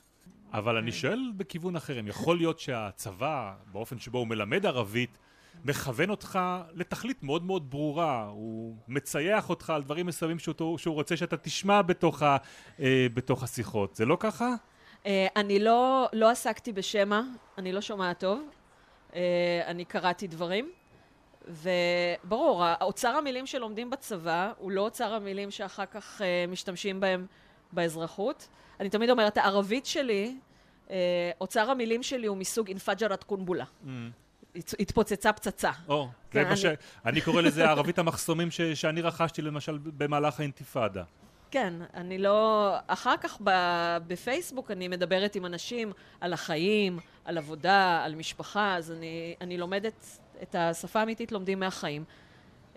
אבל 0.52 0.76
אני 0.76 0.92
שואל 0.92 1.32
בכיוון 1.36 1.76
אחר, 1.76 2.00
אם 2.00 2.06
יכול 2.06 2.36
להיות 2.36 2.58
שהצבא, 2.58 3.54
באופן 3.72 3.98
שבו 3.98 4.18
הוא 4.18 4.26
מלמד 4.26 4.66
ערבית, 4.66 5.18
מכוון 5.64 6.10
אותך 6.10 6.38
לתכלית 6.74 7.22
מאוד 7.22 7.44
מאוד 7.44 7.70
ברורה, 7.70 8.26
הוא 8.26 8.76
מצייח 8.88 9.50
אותך 9.50 9.70
על 9.70 9.82
דברים 9.82 10.06
מסוימים 10.06 10.38
שהוא, 10.38 10.78
שהוא 10.78 10.94
רוצה 10.94 11.16
שאתה 11.16 11.36
תשמע 11.36 11.82
בתוך, 11.82 12.22
ה, 12.22 12.36
אה, 12.80 13.06
בתוך 13.14 13.42
השיחות, 13.42 13.94
זה 13.96 14.06
לא 14.06 14.16
ככה? 14.20 14.54
אה, 15.06 15.26
אני 15.36 15.58
לא, 15.58 16.08
לא 16.12 16.30
עסקתי 16.30 16.72
בשמע, 16.72 17.22
אני 17.58 17.72
לא 17.72 17.80
שומעת 17.80 18.20
טוב, 18.20 18.42
אני 19.66 19.84
קראתי 19.84 20.26
דברים, 20.26 20.70
וברור, 21.48 22.64
אוצר 22.80 23.08
המילים 23.08 23.46
שלומדים 23.46 23.90
בצבא 23.90 24.52
הוא 24.58 24.70
לא 24.70 24.80
אוצר 24.80 25.14
המילים 25.14 25.50
שאחר 25.50 25.86
כך 25.86 26.22
אה, 26.22 26.44
משתמשים 26.48 27.00
בהם 27.00 27.26
באזרחות. 27.72 28.48
אני 28.80 28.90
תמיד 28.90 29.10
אומרת, 29.10 29.36
הערבית 29.36 29.86
שלי, 29.86 30.36
אה, 30.90 31.30
אוצר 31.40 31.70
המילים 31.70 32.02
שלי 32.02 32.26
הוא 32.26 32.36
מסוג 32.36 32.68
אינפג'רת 32.68 33.24
קונבולה. 33.24 33.64
Mm. 33.64 33.88
התפוצצה 34.80 35.32
פצצה. 35.32 35.70
או, 35.88 36.08
כן, 36.30 36.42
זה 36.44 36.50
מה 36.50 36.56
ש... 36.56 36.64
אני 37.06 37.20
קורא 37.20 37.42
לזה 37.42 37.64
ערבית 37.70 37.98
המחסומים 37.98 38.50
ש... 38.50 38.60
שאני 38.60 39.00
רכשתי 39.00 39.42
למשל 39.42 39.78
במהלך 39.82 40.40
האינתיפאדה. 40.40 41.04
כן, 41.50 41.74
אני 41.94 42.18
לא... 42.18 42.74
אחר 42.86 43.16
כך 43.16 43.40
בפייסבוק 44.06 44.70
אני 44.70 44.88
מדברת 44.88 45.34
עם 45.34 45.46
אנשים 45.46 45.92
על 46.20 46.32
החיים, 46.32 46.98
על 47.24 47.38
עבודה, 47.38 48.02
על 48.04 48.14
משפחה, 48.14 48.76
אז 48.76 48.92
אני, 48.92 49.34
אני 49.40 49.58
לומדת 49.58 50.18
את 50.42 50.54
השפה 50.54 51.00
האמיתית, 51.00 51.32
לומדים 51.32 51.60
מהחיים. 51.60 52.04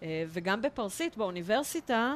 אה, 0.02 0.24
וגם 0.28 0.62
בפרסית, 0.62 1.18
באוניברסיטה, 1.18 2.14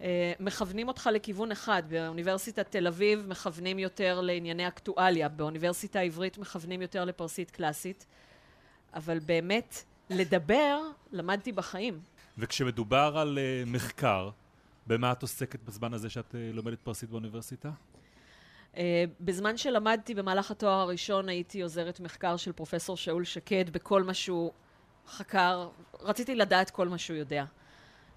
אה, 0.00 0.32
מכוונים 0.40 0.88
אותך 0.88 1.10
לכיוון 1.12 1.52
אחד. 1.52 1.82
באוניברסיטת 1.88 2.70
תל 2.70 2.86
אביב 2.86 3.24
מכוונים 3.28 3.78
יותר 3.78 4.20
לענייני 4.20 4.68
אקטואליה, 4.68 5.28
באוניברסיטה 5.28 5.98
העברית 5.98 6.38
מכוונים 6.38 6.82
יותר 6.82 7.04
לפרסית 7.04 7.50
קלאסית. 7.50 8.06
אבל 8.94 9.18
באמת, 9.18 9.82
לדבר, 10.10 10.80
למדתי 11.12 11.52
בחיים. 11.52 12.00
וכשמדובר 12.38 13.14
על 13.18 13.38
uh, 13.38 13.68
מחקר, 13.70 14.30
במה 14.86 15.12
את 15.12 15.22
עוסקת 15.22 15.62
בזמן 15.62 15.94
הזה 15.94 16.10
שאת 16.10 16.30
uh, 16.34 16.36
לומדת 16.52 16.78
פרסית 16.80 17.10
באוניברסיטה? 17.10 17.70
Uh, 18.74 18.78
בזמן 19.20 19.56
שלמדתי 19.56 20.14
במהלך 20.14 20.50
התואר 20.50 20.80
הראשון 20.80 21.28
הייתי 21.28 21.62
עוזרת 21.62 22.00
מחקר 22.00 22.36
של 22.36 22.52
פרופסור 22.52 22.96
שאול 22.96 23.24
שקד 23.24 23.70
בכל 23.70 24.02
מה 24.02 24.14
שהוא 24.14 24.52
חקר, 25.08 25.68
רציתי 26.00 26.34
לדעת 26.34 26.70
כל 26.70 26.88
מה 26.88 26.98
שהוא 26.98 27.16
יודע. 27.16 27.44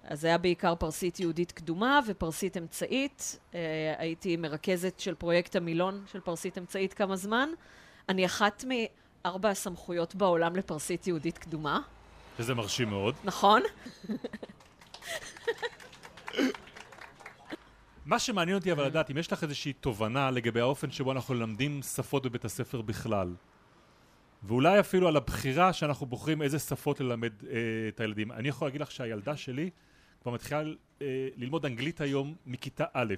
אז 0.04 0.20
זה 0.20 0.26
היה 0.26 0.38
בעיקר 0.38 0.74
פרסית 0.74 1.20
יהודית 1.20 1.52
קדומה 1.52 2.00
ופרסית 2.06 2.56
אמצעית. 2.56 3.38
Uh, 3.52 3.54
הייתי 3.98 4.36
מרכזת 4.36 5.00
של 5.00 5.14
פרויקט 5.14 5.56
המילון 5.56 6.04
של 6.12 6.20
פרסית 6.20 6.58
אמצעית 6.58 6.94
כמה 6.94 7.16
זמן. 7.16 7.48
אני 8.08 8.26
אחת 8.26 8.64
מארבע 9.24 9.48
הסמכויות 9.48 10.14
בעולם 10.14 10.56
לפרסית 10.56 11.06
יהודית 11.06 11.38
קדומה. 11.38 11.80
שזה 12.38 12.54
מרשים 12.54 12.90
מאוד. 12.90 13.14
נכון. 13.24 13.62
מה 18.06 18.18
שמעניין 18.18 18.56
אותי 18.56 18.72
אבל 18.72 18.86
לדעת, 18.86 19.10
אם 19.10 19.18
יש 19.18 19.32
לך 19.32 19.42
איזושהי 19.42 19.72
תובנה 19.72 20.30
לגבי 20.30 20.60
האופן 20.60 20.90
שבו 20.90 21.12
אנחנו 21.12 21.34
לומדים 21.34 21.82
שפות 21.82 22.26
בבית 22.26 22.44
הספר 22.44 22.80
בכלל, 22.82 23.34
ואולי 24.42 24.80
אפילו 24.80 25.08
על 25.08 25.16
הבחירה 25.16 25.72
שאנחנו 25.72 26.06
בוחרים 26.06 26.42
איזה 26.42 26.58
שפות 26.58 27.00
ללמד 27.00 27.32
אה, 27.44 27.58
את 27.88 28.00
הילדים. 28.00 28.32
אני 28.32 28.48
יכול 28.48 28.68
להגיד 28.68 28.80
לך 28.80 28.90
שהילדה 28.90 29.36
שלי 29.36 29.70
כבר 30.22 30.32
מתחילה 30.32 30.62
אה, 31.02 31.28
ללמוד 31.36 31.66
אנגלית 31.66 32.00
היום 32.00 32.34
מכיתה 32.46 32.84
א'. 32.92 33.14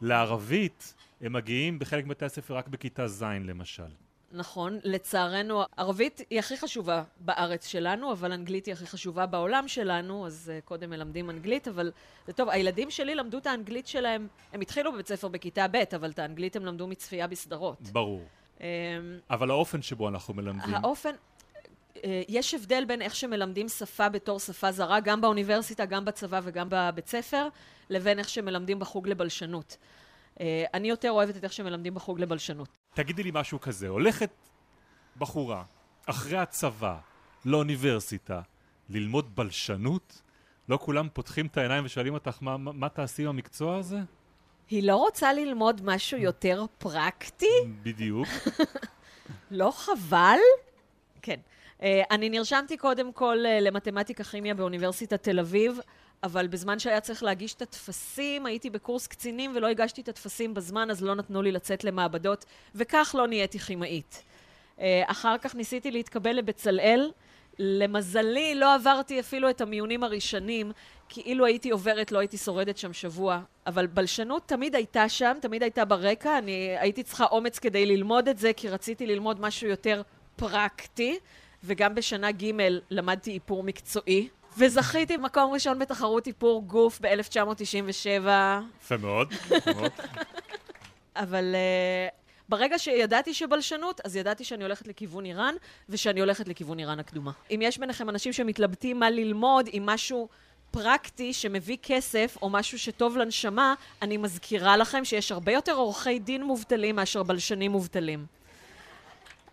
לערבית 0.00 0.94
הם 1.20 1.32
מגיעים 1.32 1.78
בחלק 1.78 2.04
מבתי 2.04 2.24
הספר 2.24 2.56
רק 2.56 2.68
בכיתה 2.68 3.08
ז' 3.08 3.22
למשל. 3.22 4.09
נכון, 4.32 4.78
לצערנו, 4.84 5.62
ערבית 5.76 6.20
היא 6.30 6.38
הכי 6.38 6.56
חשובה 6.56 7.02
בארץ 7.20 7.66
שלנו, 7.66 8.12
אבל 8.12 8.32
אנגלית 8.32 8.66
היא 8.66 8.72
הכי 8.72 8.86
חשובה 8.86 9.26
בעולם 9.26 9.68
שלנו, 9.68 10.26
אז 10.26 10.52
uh, 10.52 10.64
קודם 10.64 10.90
מלמדים 10.90 11.30
אנגלית, 11.30 11.68
אבל 11.68 11.92
זה 12.26 12.32
טוב, 12.32 12.48
הילדים 12.48 12.90
שלי 12.90 13.14
למדו 13.14 13.38
את 13.38 13.46
האנגלית 13.46 13.86
שלהם, 13.86 14.28
הם 14.52 14.60
התחילו 14.60 14.92
בבית 14.92 15.08
ספר 15.08 15.28
בכיתה 15.28 15.66
ב', 15.68 15.82
אבל 15.94 16.10
את 16.10 16.18
האנגלית 16.18 16.56
הם 16.56 16.64
למדו 16.64 16.86
מצפייה 16.86 17.26
בסדרות. 17.26 17.80
ברור. 17.80 18.22
Um, 18.58 18.62
אבל 19.30 19.50
האופן 19.50 19.82
שבו 19.82 20.08
אנחנו 20.08 20.34
מלמדים... 20.34 20.74
האופן... 20.74 21.14
uh, 21.94 22.00
יש 22.28 22.54
הבדל 22.54 22.84
בין 22.84 23.02
איך 23.02 23.14
שמלמדים 23.16 23.68
שפה 23.68 24.08
בתור 24.08 24.38
שפה 24.38 24.72
זרה, 24.72 25.00
גם 25.00 25.20
באוניברסיטה, 25.20 25.84
גם 25.84 26.04
בצבא 26.04 26.40
וגם 26.42 26.66
בבית 26.70 27.08
ספר, 27.08 27.48
לבין 27.90 28.18
איך 28.18 28.28
שמלמדים 28.28 28.78
בחוג 28.78 29.08
לבלשנות. 29.08 29.76
Uh, 30.34 30.40
אני 30.74 30.88
יותר 30.88 31.10
אוהבת 31.10 31.36
את 31.36 31.44
איך 31.44 31.52
שמלמדים 31.52 31.94
בחוג 31.94 32.20
לבלשנות. 32.20 32.79
תגידי 32.94 33.22
לי 33.22 33.30
משהו 33.34 33.60
כזה, 33.60 33.88
הולכת 33.88 34.30
בחורה 35.16 35.62
אחרי 36.06 36.38
הצבא 36.38 36.98
לאוניברסיטה 37.44 38.40
ללמוד 38.88 39.36
בלשנות? 39.36 40.22
לא 40.68 40.78
כולם 40.82 41.08
פותחים 41.12 41.46
את 41.46 41.56
העיניים 41.56 41.84
ושואלים 41.84 42.14
אותך 42.14 42.38
מה, 42.40 42.56
מה, 42.56 42.72
מה 42.72 42.88
תעשי 42.88 43.26
במקצוע 43.26 43.76
הזה? 43.76 43.98
היא 44.70 44.82
לא 44.82 44.96
רוצה 44.96 45.32
ללמוד 45.32 45.80
משהו 45.84 46.18
יותר 46.18 46.64
פרקטי? 46.78 47.46
בדיוק. 47.82 48.28
לא 49.50 49.70
חבל? 49.70 50.38
כן. 51.22 51.40
Uh, 51.78 51.82
אני 52.10 52.28
נרשמתי 52.28 52.76
קודם 52.76 53.12
כל 53.12 53.38
uh, 53.44 53.60
למתמטיקה 53.60 54.24
כימיה 54.24 54.54
באוניברסיטת 54.54 55.22
תל 55.22 55.40
אביב. 55.40 55.78
אבל 56.22 56.46
בזמן 56.46 56.78
שהיה 56.78 57.00
צריך 57.00 57.22
להגיש 57.22 57.54
את 57.54 57.62
הטפסים, 57.62 58.46
הייתי 58.46 58.70
בקורס 58.70 59.06
קצינים 59.06 59.52
ולא 59.54 59.66
הגשתי 59.66 60.00
את 60.00 60.08
הטפסים 60.08 60.54
בזמן, 60.54 60.90
אז 60.90 61.02
לא 61.02 61.14
נתנו 61.14 61.42
לי 61.42 61.52
לצאת 61.52 61.84
למעבדות, 61.84 62.44
וכך 62.74 63.14
לא 63.18 63.26
נהייתי 63.26 63.58
כימאית. 63.58 64.22
אה, 64.80 65.02
אחר 65.06 65.38
כך 65.38 65.54
ניסיתי 65.54 65.90
להתקבל 65.90 66.32
לבצלאל. 66.32 67.10
למזלי, 67.62 68.54
לא 68.54 68.74
עברתי 68.74 69.20
אפילו 69.20 69.50
את 69.50 69.60
המיונים 69.60 70.04
הראשונים, 70.04 70.72
כי 71.08 71.20
אילו 71.20 71.46
הייתי 71.46 71.70
עוברת, 71.70 72.12
לא 72.12 72.18
הייתי 72.18 72.36
שורדת 72.36 72.78
שם 72.78 72.92
שבוע. 72.92 73.40
אבל 73.66 73.86
בלשנות 73.86 74.42
תמיד 74.46 74.74
הייתה 74.74 75.08
שם, 75.08 75.36
תמיד 75.40 75.62
הייתה 75.62 75.84
ברקע. 75.84 76.38
אני 76.38 76.76
הייתי 76.78 77.02
צריכה 77.02 77.24
אומץ 77.24 77.58
כדי 77.58 77.86
ללמוד 77.86 78.28
את 78.28 78.38
זה, 78.38 78.52
כי 78.52 78.68
רציתי 78.68 79.06
ללמוד 79.06 79.40
משהו 79.40 79.68
יותר 79.68 80.02
פרקטי. 80.36 81.18
וגם 81.64 81.94
בשנה 81.94 82.32
ג' 82.32 82.50
למדתי 82.90 83.32
איפור 83.32 83.62
מקצועי, 83.62 84.28
וזכיתי 84.58 85.16
במקום 85.16 85.52
ראשון 85.52 85.78
בתחרות 85.78 86.26
איפור 86.26 86.62
גוף 86.66 87.00
ב-1997. 87.00 88.28
יפה 88.80 88.96
מאוד. 88.96 89.34
אבל 91.16 91.54
uh, 91.54 92.20
ברגע 92.48 92.78
שידעתי 92.78 93.34
שבלשנות, 93.34 94.00
אז 94.04 94.16
ידעתי 94.16 94.44
שאני 94.44 94.64
הולכת 94.64 94.88
לכיוון 94.88 95.24
איראן, 95.24 95.54
ושאני 95.88 96.20
הולכת 96.20 96.48
לכיוון 96.48 96.78
איראן 96.78 97.00
הקדומה. 97.00 97.30
אם 97.50 97.60
יש 97.62 97.78
ביניכם 97.78 98.10
אנשים 98.10 98.32
שמתלבטים 98.32 99.00
מה 99.00 99.10
ללמוד, 99.10 99.68
עם 99.72 99.86
משהו 99.86 100.28
פרקטי 100.70 101.32
שמביא 101.32 101.76
כסף, 101.82 102.36
או 102.42 102.50
משהו 102.50 102.78
שטוב 102.78 103.16
לנשמה, 103.16 103.74
אני 104.02 104.16
מזכירה 104.16 104.76
לכם 104.76 105.04
שיש 105.04 105.32
הרבה 105.32 105.52
יותר 105.52 105.72
עורכי 105.72 106.18
דין 106.18 106.44
מובטלים 106.44 106.96
מאשר 106.96 107.22
בלשנים 107.22 107.70
מובטלים. 107.70 108.26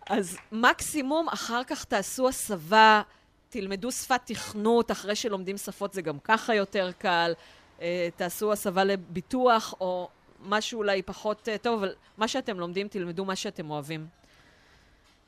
אז 0.08 0.36
מקסימום 0.52 1.28
אחר 1.28 1.64
כך 1.64 1.84
תעשו 1.84 2.28
הסבה 2.28 3.02
תלמדו 3.48 3.92
שפת 3.92 4.20
תכנות, 4.24 4.90
אחרי 4.90 5.16
שלומדים 5.16 5.56
שפות 5.56 5.92
זה 5.92 6.02
גם 6.02 6.18
ככה 6.18 6.54
יותר 6.54 6.90
קל, 6.98 7.32
אה, 7.80 8.08
תעשו 8.16 8.52
הסבה 8.52 8.84
לביטוח 8.84 9.74
או 9.80 10.08
משהו 10.40 10.78
אולי 10.78 11.02
פחות 11.02 11.48
אה, 11.48 11.58
טוב, 11.58 11.82
אבל 11.82 11.94
מה 12.18 12.28
שאתם 12.28 12.60
לומדים, 12.60 12.88
תלמדו 12.88 13.24
מה 13.24 13.36
שאתם 13.36 13.70
אוהבים. 13.70 14.06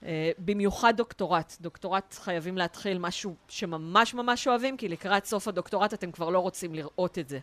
אה, 0.04 0.30
במיוחד 0.38 0.96
דוקטורט. 0.96 1.56
דוקטורט 1.60 2.14
חייבים 2.14 2.58
להתחיל 2.58 2.98
משהו 2.98 3.34
שממש 3.48 4.14
ממש 4.14 4.48
אוהבים, 4.48 4.76
כי 4.76 4.88
לקראת 4.88 5.24
סוף 5.24 5.48
הדוקטורט 5.48 5.94
אתם 5.94 6.12
כבר 6.12 6.30
לא 6.30 6.38
רוצים 6.38 6.74
לראות 6.74 7.18
את 7.18 7.28
זה. 7.28 7.38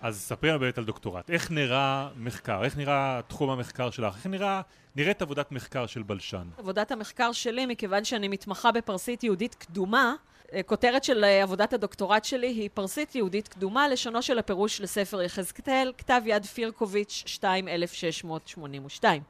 אז 0.00 0.20
ספרי 0.20 0.50
לנו 0.50 0.58
באמת 0.58 0.78
על 0.78 0.84
דוקטורט. 0.84 1.30
איך 1.30 1.50
נראה 1.50 2.08
מחקר? 2.16 2.64
איך 2.64 2.76
נראה 2.76 3.20
תחום 3.28 3.50
המחקר 3.50 3.90
שלך? 3.90 4.16
איך 4.16 4.26
נראה, 4.26 4.60
נראית 4.96 5.22
עבודת 5.22 5.52
מחקר 5.52 5.86
של 5.86 6.02
בלשן? 6.02 6.48
עבודת 6.58 6.90
המחקר 6.90 7.32
שלי, 7.32 7.66
מכיוון 7.66 8.04
שאני 8.04 8.28
מתמחה 8.28 8.72
בפרסית 8.72 9.24
יהודית 9.24 9.54
קדומה, 9.54 10.14
אה, 10.52 10.62
כותרת 10.62 11.04
של 11.04 11.24
אה, 11.24 11.42
עבודת 11.42 11.72
הדוקטורט 11.72 12.24
שלי 12.24 12.46
היא 12.46 12.70
פרסית 12.74 13.14
יהודית 13.14 13.48
קדומה, 13.48 13.88
לשונו 13.88 14.22
של 14.22 14.38
הפירוש 14.38 14.80
לספר 14.80 15.22
יחזקאל, 15.22 15.92
כתב 15.98 16.22
יד 16.26 16.44
פירקוביץ' 16.44 17.22
2682. 17.26 19.22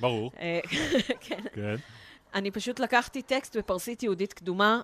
ברור. 0.00 0.32
אה, 0.40 0.60
כן. 1.20 1.40
כן. 1.54 1.76
אני 2.34 2.50
פשוט 2.50 2.80
לקחתי 2.80 3.22
טקסט 3.22 3.56
בפרסית 3.56 4.02
יהודית 4.02 4.32
קדומה, 4.32 4.80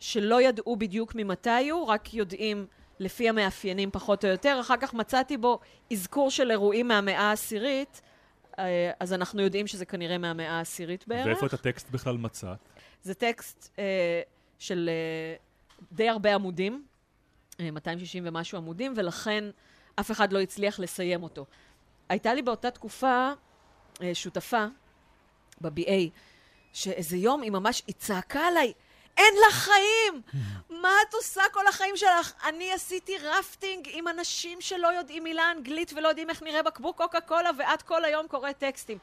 שלא 0.00 0.42
ידעו 0.42 0.76
בדיוק 0.76 1.14
ממתי 1.14 1.70
הוא, 1.70 1.86
רק 1.86 2.14
יודעים 2.14 2.66
לפי 2.98 3.28
המאפיינים 3.28 3.90
פחות 3.90 4.24
או 4.24 4.30
יותר. 4.30 4.58
אחר 4.60 4.76
כך 4.76 4.94
מצאתי 4.94 5.36
בו 5.36 5.58
אזכור 5.92 6.30
של 6.30 6.50
אירועים 6.50 6.88
מהמאה 6.88 7.20
העשירית, 7.20 8.02
אה, 8.58 8.90
אז 9.00 9.12
אנחנו 9.12 9.42
יודעים 9.42 9.66
שזה 9.66 9.86
כנראה 9.86 10.18
מהמאה 10.18 10.58
העשירית 10.58 11.08
בערך. 11.08 11.26
ואיפה 11.26 11.46
את 11.46 11.52
הטקסט 11.52 11.90
בכלל 11.90 12.16
מצאת? 12.16 12.58
זה 13.02 13.14
טקסט 13.14 13.70
אה, 13.78 14.22
של 14.58 14.90
אה, 14.92 15.36
די 15.92 16.08
הרבה 16.08 16.34
עמודים, 16.34 16.84
אה, 17.60 17.70
260 17.70 18.22
ומשהו 18.26 18.58
עמודים, 18.58 18.92
ולכן 18.96 19.44
אף 20.00 20.10
אחד 20.10 20.32
לא 20.32 20.40
הצליח 20.40 20.80
לסיים 20.80 21.22
אותו. 21.22 21.46
הייתה 22.08 22.34
לי 22.34 22.42
באותה 22.42 22.70
תקופה 22.70 23.30
אה, 24.02 24.14
שותפה 24.14 24.66
ב-BA, 25.60 25.90
שאיזה 26.72 27.16
יום 27.16 27.42
היא 27.42 27.50
ממש, 27.50 27.82
היא 27.86 27.94
צעקה 27.98 28.40
עליי, 28.40 28.72
אין 29.16 29.34
לך 29.48 29.54
חיים! 29.54 30.22
מה 30.70 30.92
את 31.08 31.14
עושה 31.14 31.42
כל 31.52 31.66
החיים 31.66 31.96
שלך? 31.96 32.32
אני 32.44 32.72
עשיתי 32.72 33.18
רפטינג 33.18 33.88
עם 33.92 34.08
אנשים 34.08 34.60
שלא 34.60 34.88
יודעים 34.88 35.24
מילה 35.24 35.50
אנגלית 35.50 35.92
ולא 35.96 36.08
יודעים 36.08 36.30
איך 36.30 36.42
נראה 36.42 36.62
בקבוק 36.62 36.96
קוקה 36.96 37.20
קולה, 37.20 37.50
ואת 37.58 37.82
כל 37.82 38.04
היום 38.04 38.28
קוראת 38.28 38.58
טקסטים. 38.58 38.98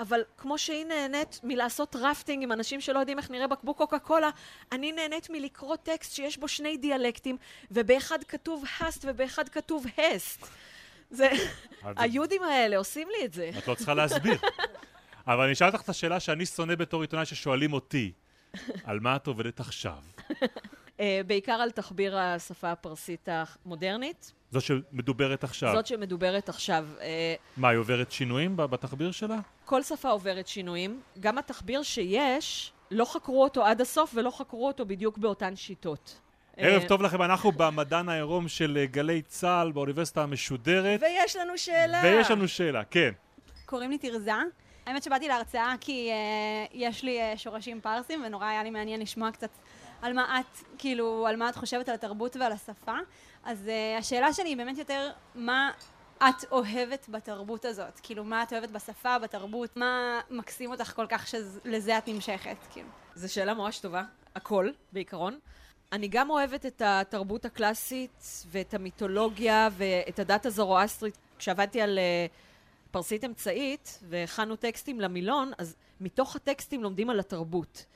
אבל 0.00 0.22
כמו 0.36 0.58
שהיא 0.58 0.84
נהנית 0.84 1.40
מלעשות 1.42 1.96
רפטינג 1.96 2.42
עם 2.42 2.52
אנשים 2.52 2.80
שלא 2.80 2.98
יודעים 2.98 3.18
איך 3.18 3.30
נראה 3.30 3.46
בקבוק 3.46 3.76
קוקה 3.76 3.98
קולה, 3.98 4.30
אני 4.72 4.92
נהנית 4.92 5.30
מלקרוא 5.30 5.76
טקסט 5.76 6.12
שיש 6.12 6.38
בו 6.38 6.48
שני 6.48 6.76
דיאלקטים, 6.76 7.36
ובאחד 7.70 8.24
כתוב 8.24 8.64
הסט 8.80 9.04
ובאחד 9.08 9.48
כתוב 9.48 9.86
הסט. 9.98 10.46
זה... 11.10 11.28
היהודים 11.82 12.42
האלה 12.42 12.76
עושים 12.76 13.08
לי 13.08 13.24
את 13.24 13.32
זה. 13.32 13.50
את 13.58 13.68
לא 13.68 13.74
צריכה 13.74 13.94
להסביר. 13.94 14.38
אבל 15.26 15.44
אני 15.44 15.52
אשאל 15.52 15.66
אותך 15.66 15.80
את 15.80 15.88
השאלה 15.88 16.20
שאני 16.20 16.46
שונא 16.46 16.74
בתור 16.74 17.00
עיתונאי 17.00 17.26
ששואלים 17.26 17.72
אותי, 17.72 18.12
על 18.84 19.00
מה 19.00 19.16
את 19.16 19.26
עובדת 19.26 19.60
עכשיו? 19.60 19.98
אה, 21.00 21.20
בעיקר 21.26 21.52
על 21.52 21.70
תחביר 21.70 22.18
השפה 22.18 22.72
הפרסית 22.72 23.28
המודרנית. 23.32 24.32
זו 24.50 24.60
שמדוברת 24.60 25.44
עכשיו. 25.44 25.72
זאת 25.74 25.86
שמדוברת 25.86 26.48
עכשיו. 26.48 26.86
אה, 27.00 27.34
מה, 27.56 27.68
היא 27.68 27.78
עוברת 27.78 28.12
שינויים 28.12 28.56
בתחביר 28.56 29.12
שלה? 29.12 29.38
כל 29.64 29.82
שפה 29.82 30.10
עוברת 30.10 30.48
שינויים. 30.48 31.00
גם 31.20 31.38
התחביר 31.38 31.82
שיש, 31.82 32.72
לא 32.90 33.04
חקרו 33.04 33.42
אותו 33.42 33.64
עד 33.64 33.80
הסוף 33.80 34.12
ולא 34.14 34.30
חקרו 34.30 34.66
אותו 34.66 34.86
בדיוק 34.86 35.18
באותן 35.18 35.56
שיטות. 35.56 36.20
ערב 36.56 36.82
אה, 36.82 36.88
טוב 36.88 37.02
לכם, 37.02 37.22
אנחנו 37.22 37.52
במדען 37.52 38.08
העירום 38.08 38.48
של 38.48 38.84
גלי 38.90 39.22
צה"ל 39.22 39.72
באוניברסיטה 39.72 40.22
המשודרת, 40.22 41.00
ויש 41.02 41.36
לנו 41.36 41.58
שאלה. 41.58 42.00
ויש 42.04 42.30
לנו 42.30 42.48
שאלה, 42.48 42.84
כן. 42.84 43.10
קוראים 43.66 43.90
לי 43.90 43.98
תרזה. 43.98 44.32
האמת 44.88 45.02
שבאתי 45.02 45.28
להרצאה 45.28 45.74
כי 45.80 46.10
uh, 46.10 46.70
יש 46.72 47.02
לי 47.04 47.32
uh, 47.32 47.38
שורשים 47.38 47.80
פרסים 47.80 48.22
ונורא 48.26 48.46
היה 48.46 48.62
לי 48.62 48.70
מעניין 48.70 49.00
לשמוע 49.00 49.30
קצת 49.30 49.50
על 50.02 50.12
מה 50.12 50.40
את, 50.40 50.58
כאילו, 50.78 51.26
על 51.26 51.36
מה 51.36 51.48
את 51.48 51.56
חושבת 51.56 51.88
על 51.88 51.94
התרבות 51.94 52.36
ועל 52.36 52.52
השפה. 52.52 52.94
אז 53.44 53.66
uh, 53.66 53.98
השאלה 53.98 54.32
שלי 54.32 54.48
היא 54.48 54.56
באמת 54.56 54.78
יותר 54.78 55.10
מה 55.34 55.70
את 56.18 56.44
אוהבת 56.52 57.06
בתרבות 57.08 57.64
הזאת. 57.64 58.00
כאילו, 58.02 58.24
מה 58.24 58.42
את 58.42 58.52
אוהבת 58.52 58.70
בשפה, 58.70 59.18
בתרבות, 59.18 59.76
מה 59.76 60.20
מקסים 60.30 60.70
אותך 60.70 60.92
כל 60.94 61.06
כך 61.08 61.28
שלזה 61.28 61.98
את 61.98 62.08
נמשכת, 62.08 62.56
כאילו. 62.70 62.88
זו 63.14 63.32
שאלה 63.32 63.54
ממש 63.54 63.78
טובה. 63.78 64.02
הכל, 64.34 64.70
בעיקרון. 64.92 65.38
אני 65.92 66.08
גם 66.08 66.30
אוהבת 66.30 66.66
את 66.66 66.82
התרבות 66.84 67.44
הקלאסית 67.44 68.44
ואת 68.50 68.74
המיתולוגיה 68.74 69.68
ואת 69.72 70.18
הדת 70.18 70.46
הזורואסטרית. 70.46 71.18
כשעבדתי 71.38 71.80
על 71.80 71.98
uh, 71.98 72.47
פרסית 72.90 73.24
אמצעית 73.24 73.98
והכנו 74.08 74.56
טקסטים 74.56 75.00
למילון, 75.00 75.52
אז 75.58 75.76
מתוך 76.00 76.36
הטקסטים 76.36 76.82
לומדים 76.82 77.10
על 77.10 77.20
התרבות. 77.20 77.86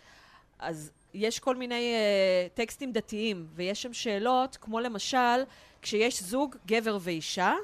אז 0.58 0.92
יש 1.14 1.38
כל 1.38 1.56
מיני 1.56 1.94
uh, 1.94 2.56
טקסטים 2.56 2.92
דתיים, 2.92 3.46
ויש 3.54 3.82
שם 3.82 3.92
שאלות, 3.92 4.56
כמו 4.56 4.80
למשל, 4.80 5.42
כשיש 5.82 6.22
זוג, 6.22 6.56
גבר 6.66 6.98
ואישה, 7.00 7.54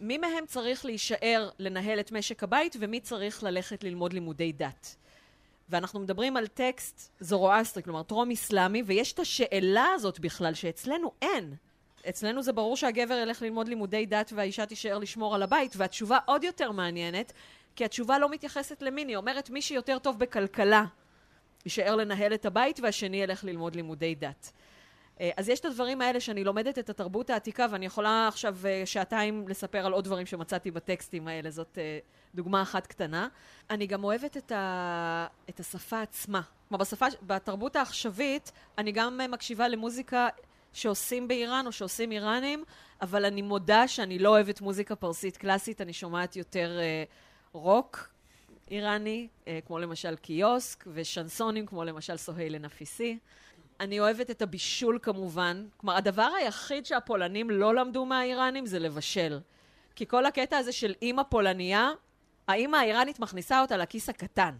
מי 0.00 0.18
מהם 0.18 0.46
צריך 0.46 0.84
להישאר 0.84 1.50
לנהל 1.58 2.00
את 2.00 2.12
משק 2.12 2.42
הבית 2.42 2.76
ומי 2.80 3.00
צריך 3.00 3.42
ללכת 3.42 3.84
ללמוד 3.84 4.12
לימודי 4.12 4.52
דת. 4.52 4.96
ואנחנו 5.68 6.00
מדברים 6.00 6.36
על 6.36 6.46
טקסט 6.46 7.10
זורואסטרי, 7.20 7.82
כלומר 7.82 8.02
טרום 8.02 8.30
אסלאמי, 8.30 8.82
ויש 8.86 9.12
את 9.12 9.18
השאלה 9.18 9.86
הזאת 9.94 10.20
בכלל, 10.20 10.54
שאצלנו 10.54 11.12
אין. 11.22 11.54
אצלנו 12.08 12.42
זה 12.42 12.52
ברור 12.52 12.76
שהגבר 12.76 13.14
ילך 13.14 13.42
ללמוד 13.42 13.68
לימודי 13.68 14.06
דת 14.06 14.32
והאישה 14.34 14.66
תישאר 14.66 14.98
לשמור 14.98 15.34
על 15.34 15.42
הבית, 15.42 15.74
והתשובה 15.76 16.18
עוד 16.26 16.44
יותר 16.44 16.70
מעניינת, 16.72 17.32
כי 17.76 17.84
התשובה 17.84 18.18
לא 18.18 18.28
מתייחסת 18.28 18.82
למין, 18.82 19.08
היא 19.08 19.16
אומרת 19.16 19.50
מי 19.50 19.62
שיותר 19.62 19.98
טוב 19.98 20.18
בכלכלה 20.18 20.84
יישאר 21.64 21.96
לנהל 21.96 22.34
את 22.34 22.46
הבית 22.46 22.80
והשני 22.82 23.16
ילך 23.22 23.44
ללמוד 23.44 23.76
לימודי 23.76 24.14
דת. 24.14 24.52
אה, 25.20 25.30
אז 25.36 25.48
יש 25.48 25.60
את 25.60 25.64
הדברים 25.64 26.00
האלה 26.00 26.20
שאני 26.20 26.44
לומדת 26.44 26.78
את 26.78 26.90
התרבות 26.90 27.30
העתיקה, 27.30 27.66
ואני 27.70 27.86
יכולה 27.86 28.28
עכשיו 28.28 28.56
אה, 28.64 28.82
שעתיים 28.84 29.48
לספר 29.48 29.86
על 29.86 29.92
עוד 29.92 30.04
דברים 30.04 30.26
שמצאתי 30.26 30.70
בטקסטים 30.70 31.28
האלה, 31.28 31.50
זאת 31.50 31.78
אה, 31.78 31.98
דוגמה 32.34 32.62
אחת 32.62 32.86
קטנה. 32.86 33.28
אני 33.70 33.86
גם 33.86 34.04
אוהבת 34.04 34.36
את, 34.36 34.52
ה... 34.52 35.26
את 35.48 35.60
השפה 35.60 36.00
עצמה. 36.00 36.40
כלומר, 36.68 36.84
בשפה, 36.84 37.06
בתרבות 37.22 37.76
העכשווית, 37.76 38.52
אני 38.78 38.92
גם 38.92 39.20
מקשיבה 39.28 39.68
למוזיקה 39.68 40.28
שעושים 40.74 41.28
באיראן 41.28 41.66
או 41.66 41.72
שעושים 41.72 42.10
איראנים, 42.10 42.64
אבל 43.02 43.24
אני 43.24 43.42
מודה 43.42 43.88
שאני 43.88 44.18
לא 44.18 44.28
אוהבת 44.28 44.60
מוזיקה 44.60 44.96
פרסית 44.96 45.36
קלאסית, 45.36 45.80
אני 45.80 45.92
שומעת 45.92 46.36
יותר 46.36 46.78
אה, 46.80 47.04
רוק 47.52 48.08
איראני, 48.70 49.28
אה, 49.48 49.58
כמו 49.66 49.78
למשל 49.78 50.16
קיוסק, 50.16 50.84
ושנסונים, 50.92 51.66
כמו 51.66 51.84
למשל 51.84 52.16
סוהיל 52.16 52.58
נפיסי. 52.58 53.18
אני 53.80 54.00
אוהבת 54.00 54.30
את 54.30 54.42
הבישול 54.42 54.98
כמובן. 55.02 55.66
כלומר, 55.76 55.96
הדבר 55.96 56.30
היחיד 56.38 56.86
שהפולנים 56.86 57.50
לא 57.50 57.74
למדו 57.74 58.04
מהאיראנים 58.04 58.66
זה 58.66 58.78
לבשל. 58.78 59.40
כי 59.96 60.06
כל 60.06 60.26
הקטע 60.26 60.56
הזה 60.56 60.72
של 60.72 60.94
אימא 61.02 61.22
פולניה, 61.22 61.92
האימא 62.48 62.76
האיראנית 62.76 63.20
מכניסה 63.20 63.60
אותה 63.60 63.76
לכיס 63.76 64.08
הקטן. 64.08 64.54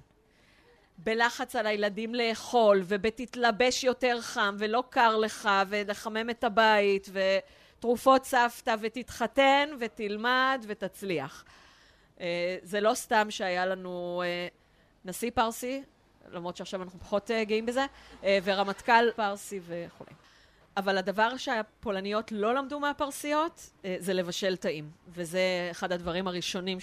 בלחץ 0.98 1.56
על 1.56 1.66
הילדים 1.66 2.14
לאכול, 2.14 2.82
ובתתלבש 2.84 3.84
יותר 3.84 4.20
חם, 4.20 4.56
ולא 4.58 4.84
קר 4.90 5.16
לך, 5.16 5.48
ולחמם 5.68 6.30
את 6.30 6.44
הבית, 6.44 7.08
ותרופות 7.12 8.24
סבתא, 8.24 8.74
ותתחתן, 8.80 9.68
ותלמד, 9.78 10.64
ותצליח. 10.68 11.44
אה, 12.20 12.56
זה 12.62 12.80
לא 12.80 12.94
סתם 12.94 13.26
שהיה 13.30 13.66
לנו 13.66 14.22
אה, 14.24 14.48
נשיא 15.04 15.30
פרסי, 15.34 15.82
למרות 16.32 16.56
שעכשיו 16.56 16.82
אנחנו 16.82 17.00
פחות 17.00 17.30
uh, 17.30 17.44
גאים 17.44 17.66
בזה, 17.66 17.86
ורמטכ"ל 18.22 19.10
פרסי 19.16 19.60
וכו'. 19.66 20.04
אבל 20.76 20.98
הדבר 20.98 21.36
שהפולניות 21.36 22.32
לא 22.32 22.54
למדו 22.54 22.80
מהפרסיות 22.80 23.70
זה 23.98 24.12
לבשל 24.12 24.56
טעים, 24.56 24.90
וזה 25.08 25.68
אחד 25.70 25.92
הדברים 25.92 26.28
הראשונים 26.28 26.78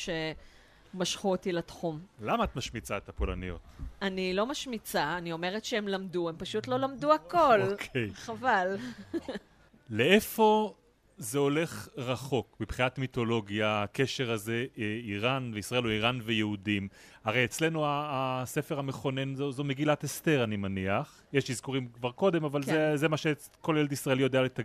שמשכו 0.93 1.31
אותי 1.31 1.51
לתחום. 1.51 1.99
למה 2.21 2.43
את 2.43 2.55
משמיצה 2.55 2.97
את 2.97 3.09
הפולניות? 3.09 3.61
אני 4.01 4.33
לא 4.33 4.45
משמיצה, 4.45 5.17
אני 5.17 5.31
אומרת 5.31 5.65
שהם 5.65 5.87
למדו, 5.87 6.29
הם 6.29 6.35
פשוט 6.37 6.67
לא 6.67 6.77
למדו 6.77 7.13
הכל. 7.13 7.61
אוקיי. 7.61 8.09
חבל. 8.13 8.77
לאיפה 9.89 10.73
זה 11.17 11.39
הולך 11.39 11.87
רחוק 11.97 12.57
מבחינת 12.59 12.97
מיתולוגיה, 12.97 13.83
הקשר 13.83 14.31
הזה, 14.31 14.65
אה, 14.77 14.99
איראן 15.03 15.51
וישראל 15.53 15.85
או 15.85 15.89
איראן 15.89 16.19
ויהודים? 16.23 16.87
הרי 17.23 17.45
אצלנו 17.45 17.83
הספר 17.87 18.79
המכונן 18.79 19.35
זו, 19.35 19.51
זו 19.51 19.63
מגילת 19.63 20.03
אסתר, 20.03 20.43
אני 20.43 20.57
מניח. 20.57 21.21
יש 21.33 21.49
אזכורים 21.51 21.87
כבר 21.93 22.11
קודם, 22.11 22.43
אבל 22.43 22.63
כן. 22.63 22.71
זה, 22.71 22.97
זה 22.97 23.07
מה 23.07 23.17
שכל 23.17 23.75
ילד 23.79 23.91
ישראלי 23.91 24.21
יודע 24.21 24.41
לתג, 24.41 24.63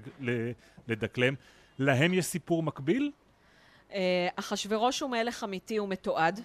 לדקלם. 0.88 1.34
להם 1.78 2.14
יש 2.14 2.24
סיפור 2.24 2.62
מקביל? 2.62 3.10
אה, 3.92 4.28
אחשוורוש 4.36 5.00
הוא 5.00 5.10
מלך 5.10 5.44
אמיתי 5.44 5.80
ומתועד. 5.80 6.40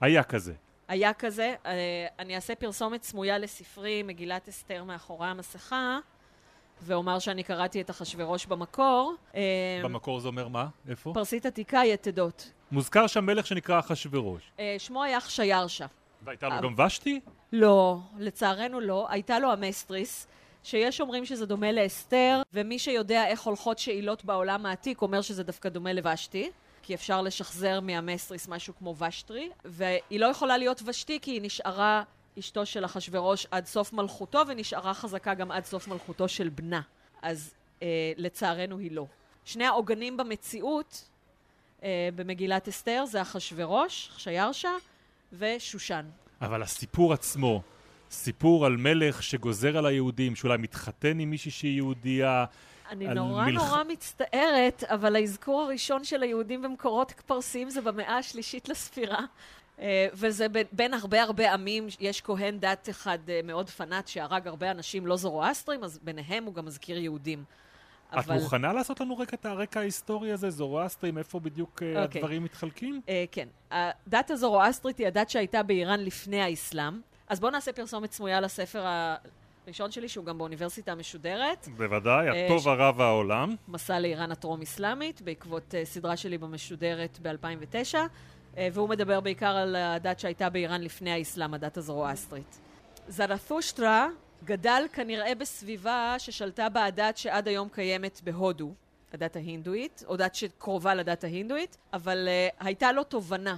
היה 0.00 0.22
כזה. 0.22 0.52
היה 0.88 1.12
כזה. 1.12 1.54
אה, 1.66 2.06
אני 2.18 2.36
אעשה 2.36 2.54
פרסומת 2.54 3.02
סמויה 3.02 3.38
לספרי 3.38 4.02
מגילת 4.02 4.48
אסתר 4.48 4.84
מאחורי 4.84 5.26
המסכה, 5.26 5.98
ואומר 6.82 7.18
שאני 7.18 7.42
קראתי 7.42 7.80
את 7.80 7.90
אחשוורוש 7.90 8.46
במקור. 8.46 9.14
אה, 9.34 9.40
במקור 9.84 10.20
זה 10.20 10.28
אומר 10.28 10.48
מה? 10.48 10.66
איפה? 10.88 11.10
פרסית 11.14 11.46
עתיקה, 11.46 11.80
יתדות. 11.84 12.52
מוזכר 12.70 13.06
שם 13.06 13.26
מלך 13.26 13.46
שנקרא 13.46 13.78
אחשוורוש. 13.78 14.52
שמו 14.78 15.02
היה 15.02 15.20
חשיירשה. 15.20 15.86
והייתה 16.22 16.48
לו. 16.48 16.60
גם 16.60 16.86
ושתי? 16.86 17.20
לא, 17.52 17.98
לצערנו 18.18 18.80
לא. 18.80 19.06
הייתה 19.10 19.38
לו 19.38 19.52
המסטריס, 19.52 20.26
שיש 20.62 21.00
אומרים 21.00 21.24
שזה 21.24 21.46
דומה 21.46 21.72
לאסתר, 21.72 22.42
ומי 22.52 22.78
שיודע 22.78 23.26
איך 23.26 23.42
הולכות 23.42 23.78
שאילות 23.78 24.24
בעולם 24.24 24.66
העתיק 24.66 25.02
אומר 25.02 25.20
שזה 25.20 25.42
דווקא 25.42 25.68
דומה 25.68 25.92
לוושתי. 25.92 26.50
כי 26.88 26.94
אפשר 26.94 27.22
לשחזר 27.22 27.80
מהמסטריס 27.80 28.48
משהו 28.48 28.74
כמו 28.78 28.96
ושטרי, 28.98 29.50
והיא 29.64 30.20
לא 30.20 30.26
יכולה 30.26 30.58
להיות 30.58 30.82
ושתי 30.84 31.18
כי 31.22 31.30
היא 31.30 31.42
נשארה 31.42 32.02
אשתו 32.38 32.66
של 32.66 32.84
אחשורוש 32.84 33.46
עד 33.50 33.66
סוף 33.66 33.92
מלכותו, 33.92 34.42
ונשארה 34.48 34.94
חזקה 34.94 35.34
גם 35.34 35.50
עד 35.50 35.64
סוף 35.64 35.88
מלכותו 35.88 36.28
של 36.28 36.48
בנה. 36.48 36.80
אז 37.22 37.54
אה, 37.82 38.12
לצערנו 38.16 38.78
היא 38.78 38.92
לא. 38.92 39.06
שני 39.44 39.64
העוגנים 39.64 40.16
במציאות 40.16 41.08
אה, 41.82 42.08
במגילת 42.14 42.68
אסתר 42.68 43.04
זה 43.06 43.22
אחשורוש, 43.22 44.10
חשיירשה, 44.12 44.72
ושושן. 45.32 46.06
אבל 46.40 46.62
הסיפור 46.62 47.12
עצמו, 47.12 47.62
סיפור 48.10 48.66
על 48.66 48.76
מלך 48.76 49.22
שגוזר 49.22 49.78
על 49.78 49.86
היהודים, 49.86 50.36
שאולי 50.36 50.58
מתחתן 50.58 51.18
עם 51.18 51.30
מישהי 51.30 51.50
שהיא 51.50 51.76
יהודייה, 51.76 52.44
אני 52.90 53.14
נורא 53.14 53.46
מלח- 53.46 53.62
נורא 53.62 53.82
מצטערת, 53.88 54.84
אבל 54.84 55.16
האזכור 55.16 55.62
הראשון 55.62 56.04
של 56.04 56.22
היהודים 56.22 56.62
במקורות 56.62 57.12
פרסיים 57.26 57.70
זה 57.70 57.80
במאה 57.80 58.18
השלישית 58.18 58.68
לספירה. 58.68 59.20
אה, 59.80 60.08
וזה 60.12 60.48
בין, 60.48 60.66
בין 60.72 60.94
הרבה 60.94 61.22
הרבה 61.22 61.52
עמים, 61.52 61.86
יש 62.00 62.20
כהן 62.20 62.58
דת 62.58 62.88
אחד 62.90 63.18
אה, 63.28 63.40
מאוד 63.44 63.70
פנאט 63.70 64.08
שהרג 64.08 64.48
הרבה 64.48 64.70
אנשים 64.70 65.06
לא 65.06 65.16
זורואסטרים, 65.16 65.84
אז 65.84 65.98
ביניהם 66.02 66.44
הוא 66.44 66.54
גם 66.54 66.64
מזכיר 66.64 66.98
יהודים. 66.98 67.44
את 68.10 68.14
אבל... 68.14 68.34
מוכנה 68.34 68.72
לעשות 68.72 69.00
לנו 69.00 69.18
רק 69.18 69.34
את 69.34 69.46
הרקע 69.46 69.80
ההיסטורי 69.80 70.32
הזה, 70.32 70.50
זורואסטרים, 70.50 71.18
איפה 71.18 71.40
בדיוק 71.40 71.82
okay. 71.82 71.98
אוקיי. 72.02 72.20
הדברים 72.20 72.44
מתחלקים? 72.44 73.00
Uh, 73.06 73.10
כן. 73.32 73.48
הדת 73.70 74.30
הזורואסטרית 74.30 74.98
היא 74.98 75.06
הדת 75.06 75.30
שהייתה 75.30 75.62
באיראן 75.62 76.00
לפני 76.00 76.42
האסלאם. 76.42 77.00
אז 77.28 77.40
בואו 77.40 77.52
נעשה 77.52 77.72
פרסומת 77.72 78.12
סמויה 78.12 78.40
לספר 78.40 78.84
הראשון 79.68 79.90
שלי, 79.90 80.08
שהוא 80.08 80.24
גם 80.24 80.38
באוניברסיטה 80.38 80.92
המשודרת. 80.92 81.68
בוודאי, 81.76 82.28
הטוב, 82.28 82.62
ש... 82.62 82.66
הרע 82.66 82.92
והעולם. 82.96 83.56
מסע 83.68 84.00
לאיראן 84.00 84.32
הטרום-אסלאמית, 84.32 85.22
בעקבות 85.22 85.74
uh, 85.74 85.84
סדרה 85.84 86.16
שלי 86.16 86.38
במשודרת 86.38 87.18
ב-2009. 87.22 87.94
אה, 88.56 88.68
והוא 88.72 88.88
מדבר 88.88 89.20
בעיקר 89.20 89.56
על 89.56 89.76
הדת 89.76 90.20
שהייתה 90.20 90.50
באיראן 90.50 90.80
לפני 90.80 91.12
האסלאם, 91.12 91.54
הדת 91.54 91.76
הזרואסטרית. 91.76 92.58
זרתושטרה 93.08 94.08
גדל 94.44 94.82
כנראה 94.92 95.34
בסביבה 95.34 96.14
ששלטה 96.18 96.68
בה 96.68 96.84
הדת 96.84 97.16
שעד 97.16 97.48
היום 97.48 97.68
קיימת 97.68 98.20
בהודו, 98.24 98.74
הדת 99.12 99.36
ההינדואית, 99.36 100.04
או 100.06 100.16
דת 100.16 100.34
שקרובה 100.34 100.94
לדת 100.94 101.24
ההינדואית, 101.24 101.76
אבל 101.92 102.28
uh, 102.28 102.64
הייתה 102.64 102.92
לו 102.92 103.04
תובנה, 103.04 103.56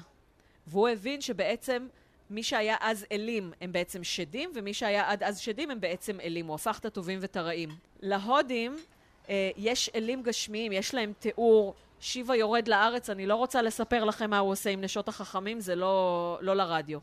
והוא 0.67 0.89
הבין 0.89 1.21
שבעצם 1.21 1.87
מי 2.31 2.43
שהיה 2.43 2.77
אז 2.81 3.07
אלים 3.13 3.53
הם 3.61 3.73
בעצם 3.73 4.05
שדים, 4.05 4.53
ומי 4.55 4.75
שהיה 4.75 5.11
עד 5.11 5.23
אז 5.23 5.39
שדים 5.39 5.71
הם 5.71 5.81
בעצם 5.81 6.21
אלים. 6.21 6.47
הוא 6.47 6.55
הפך 6.55 6.79
את 6.79 6.85
הטובים 6.85 7.19
ואת 7.23 7.37
הרעים. 7.37 7.69
להודים 8.01 8.77
uh, 9.25 9.29
יש 9.57 9.91
אלים 9.95 10.23
גשמיים, 10.23 10.73
יש 10.73 10.95
להם 10.95 11.13
תיאור 11.19 11.75
שיבה 12.01 12.37
יורד 12.37 12.69
לארץ, 12.69 13.11
אני 13.11 13.27
לא 13.27 13.35
רוצה 13.35 13.63
לספר 13.63 14.05
לכם 14.05 14.31
מה 14.31 14.39
הוא 14.39 14.51
עושה 14.51 14.71
עם 14.71 14.81
נשות 14.81 15.09
החכמים, 15.09 15.61
זה 15.61 15.75
לא, 15.75 16.39
לא 16.41 16.57
לרדיו. 16.57 16.99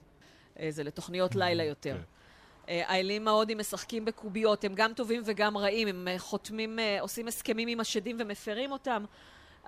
אה, 0.59 0.67
זה 0.71 0.83
לתוכניות 0.83 1.35
לילה 1.35 1.63
יותר. 1.63 1.95
Okay. 1.95 2.67
כן. 2.67 2.69
אה, 2.69 2.83
האלים 2.87 3.27
ההודים 3.27 3.57
משחקים 3.57 4.05
בקוביות, 4.05 4.63
הם 4.63 4.73
גם 4.75 4.93
טובים 4.93 5.21
וגם 5.25 5.57
רעים, 5.57 5.87
הם 5.87 6.07
אה, 6.07 6.19
חותמים, 6.19 6.79
עושים 6.99 7.27
הסכמים 7.27 7.67
עם 7.67 7.79
השדים 7.79 8.17
ומפרים 8.19 8.71
אותם, 8.71 9.05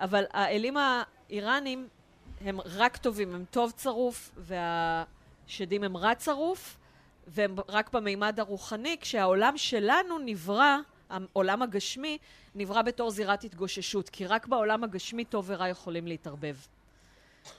אבל 0.00 0.24
האלים 0.30 0.76
האיראנים 0.76 1.88
הם 2.40 2.60
רק 2.64 2.96
טובים, 2.96 3.34
הם 3.34 3.44
טוב 3.50 3.70
צרוף, 3.70 4.30
והשדים 5.50 5.84
הם 5.84 5.96
רע 5.96 6.14
צרוף, 6.14 6.76
והם 7.26 7.56
רק 7.68 7.92
במימד 7.92 8.40
הרוחני, 8.40 8.96
כשהעולם 9.00 9.56
שלנו 9.56 10.18
נברא 10.18 10.76
העולם 11.10 11.62
הגשמי 11.62 12.18
נברא 12.54 12.82
בתור 12.82 13.10
זירת 13.10 13.44
התגוששות, 13.44 14.08
כי 14.08 14.26
רק 14.26 14.46
בעולם 14.46 14.84
הגשמי 14.84 15.24
טוב 15.24 15.44
ורע 15.48 15.68
יכולים 15.68 16.06
להתערבב. 16.06 16.56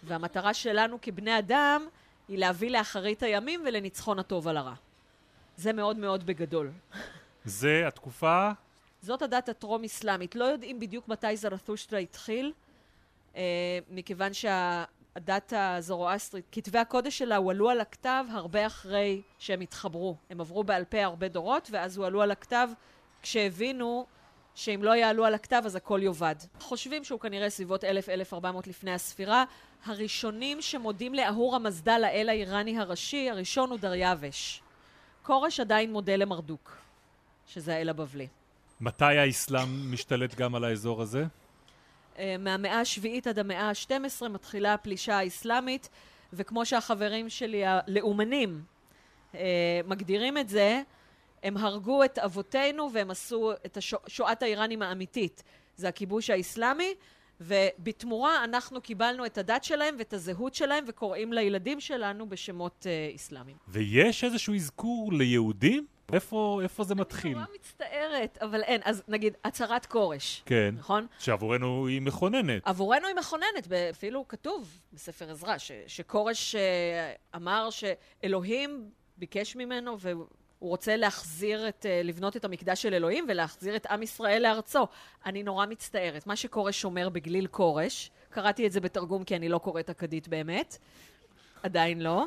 והמטרה 0.04 0.54
שלנו 0.54 0.97
כבני 1.01 1.39
אדם 1.39 1.88
היא 2.27 2.38
להביא 2.38 2.71
לאחרית 2.71 3.23
הימים 3.23 3.63
ולניצחון 3.65 4.19
הטוב 4.19 4.47
על 4.47 4.58
הרע. 4.58 4.73
זה 5.58 5.73
מאוד 5.73 5.97
מאוד 5.97 6.25
בגדול. 6.25 6.71
זה 7.45 7.88
התקופה? 7.88 8.51
זאת 9.01 9.21
הדת 9.21 9.49
הטרום-אסלאמית. 9.49 10.36
לא 10.36 10.45
יודעים 10.45 10.80
בדיוק 10.80 11.08
מתי 11.08 11.38
זרתושטרה 11.38 11.99
התחיל, 11.99 12.54
אה, 13.36 13.41
מכיוון 13.89 14.34
שהדת 15.13 15.54
הזורואסטרית, 15.56 16.45
כתבי 16.52 16.80
הקודש 16.80 17.17
שלה 17.17 17.36
הועלו 17.36 17.69
על 17.69 17.82
הכתב 17.82 18.26
הרבה 18.32 18.65
אחרי 18.67 19.21
שהם 19.38 19.62
התחברו. 19.62 20.15
הם 20.30 20.41
עברו 20.41 20.63
בעל 20.63 20.84
פה 20.84 21.04
הרבה 21.04 21.28
דורות, 21.28 21.69
ואז 21.71 21.97
הועלו 21.97 22.21
על 22.21 22.32
הכתב 22.32 22.69
כשהבינו 23.21 24.06
שאם 24.56 24.80
לא 24.84 24.95
יעלו 24.95 25.26
על 25.26 25.34
הכתב 25.34 25.62
אז 25.65 25.76
הכל 25.76 26.00
יאבד. 26.04 26.36
חושבים 26.60 27.04
שהוא 27.04 27.19
כנראה 27.19 27.50
סביבות 27.50 27.84
1000-1400 27.84 27.88
לפני 28.67 28.93
הספירה. 28.93 29.43
הראשונים 29.86 30.62
שמודים 30.62 31.13
לאהור 31.13 31.56
המזדל, 31.56 32.02
האל 32.06 32.30
האיראני 32.30 32.80
הראשי, 32.80 33.30
הראשון 33.30 33.69
הוא 33.69 33.80
דריווש. 33.80 34.62
כורש 35.24 35.60
עדיין 35.60 35.91
מודה 35.91 36.15
למרדוק, 36.15 36.78
שזה 37.47 37.76
האל 37.76 37.89
הבבלי. 37.89 38.28
מתי 38.82 39.06
האסלאם 39.06 39.93
משתלט 39.93 40.36
גם 40.36 40.56
על 40.56 40.63
האזור 40.63 41.02
הזה? 41.02 41.26
אה, 42.17 42.36
מהמאה 42.39 42.80
השביעית 42.80 43.28
עד 43.28 43.39
המאה 43.39 43.69
ה-12 43.69 44.28
מתחילה 44.28 44.74
הפלישה 44.74 45.17
האסלאמית, 45.17 45.89
וכמו 46.34 46.65
שהחברים 46.65 47.30
שלי 47.30 47.65
הלאומנים 47.65 48.62
אה, 49.36 49.82
מגדירים 49.88 50.38
את 50.38 50.50
זה, 50.50 50.82
הם 51.43 51.58
הרגו 51.58 52.04
את 52.04 52.19
אבותינו 52.19 52.89
והם 52.93 53.12
עשו 53.12 53.52
את 53.65 53.78
שואת 54.08 54.43
האיראנים 54.43 54.82
האמיתית. 54.82 55.43
זה 55.78 55.88
הכיבוש 55.88 56.30
האסלאמי, 56.30 56.93
ובתמורה 57.41 58.43
אנחנו 58.43 58.82
קיבלנו 58.82 59.26
את 59.26 59.38
הדת 59.38 59.63
שלהם 59.63 59.95
ואת 59.97 60.13
הזהות 60.13 60.56
שלהם 60.56 60.84
וקוראים 60.88 61.34
לילדים 61.34 61.80
שלנו 61.80 62.30
בשמות 62.30 62.86
uh, 62.86 63.15
אסלאמיים. 63.15 63.58
ויש 63.67 64.24
איזשהו 64.24 64.56
אזכור 64.56 65.13
ליהודים? 65.13 65.86
איפה, 66.13 66.60
איפה 66.63 66.84
זה 66.84 66.95
מתחיל? 66.95 67.38
אני 67.38 67.45
נורא 67.45 67.56
מצטערת, 67.56 68.38
אבל 68.41 68.63
אין. 68.63 68.82
אז 68.84 69.04
נגיד, 69.08 69.38
הצהרת 69.43 69.86
כורש. 69.86 70.43
כן. 70.45 70.76
נכון? 70.78 71.08
שעבורנו 71.19 71.88
היא 71.88 72.02
מכוננת. 72.02 72.62
עבורנו 72.67 73.08
היא 73.08 73.15
מכוננת, 73.15 73.71
אפילו 73.91 74.28
כתוב 74.28 74.82
בספר 74.93 75.32
עזרא, 75.32 75.56
שכורש 75.88 76.56
uh, 76.56 76.58
אמר 77.36 77.69
שאלוהים 77.69 78.89
ביקש 79.17 79.56
ממנו, 79.56 79.97
הוא 80.62 80.69
רוצה 80.69 80.95
להחזיר 80.95 81.69
את, 81.69 81.86
אה, 81.86 82.02
לבנות 82.04 82.38
את 82.38 82.45
המקדש 82.45 82.82
של 82.82 82.93
אלוהים 82.93 83.26
ולהחזיר 83.30 83.76
את 83.76 83.86
עם 83.86 84.04
ישראל 84.04 84.41
לארצו. 84.41 84.88
אני 85.26 85.43
נורא 85.43 85.65
מצטערת. 85.65 86.28
מה 86.28 86.36
שכורש 86.36 86.86
אומר 86.86 87.10
בגליל 87.10 87.47
כורש, 87.47 88.12
קראתי 88.30 88.67
את 88.67 88.71
זה 88.71 88.80
בתרגום 88.80 89.24
כי 89.24 89.36
אני 89.36 89.50
לא 89.50 89.58
קוראת 89.58 89.89
אכדית 89.89 90.28
באמת, 90.28 90.78
עדיין 91.63 92.02
לא. 92.02 92.26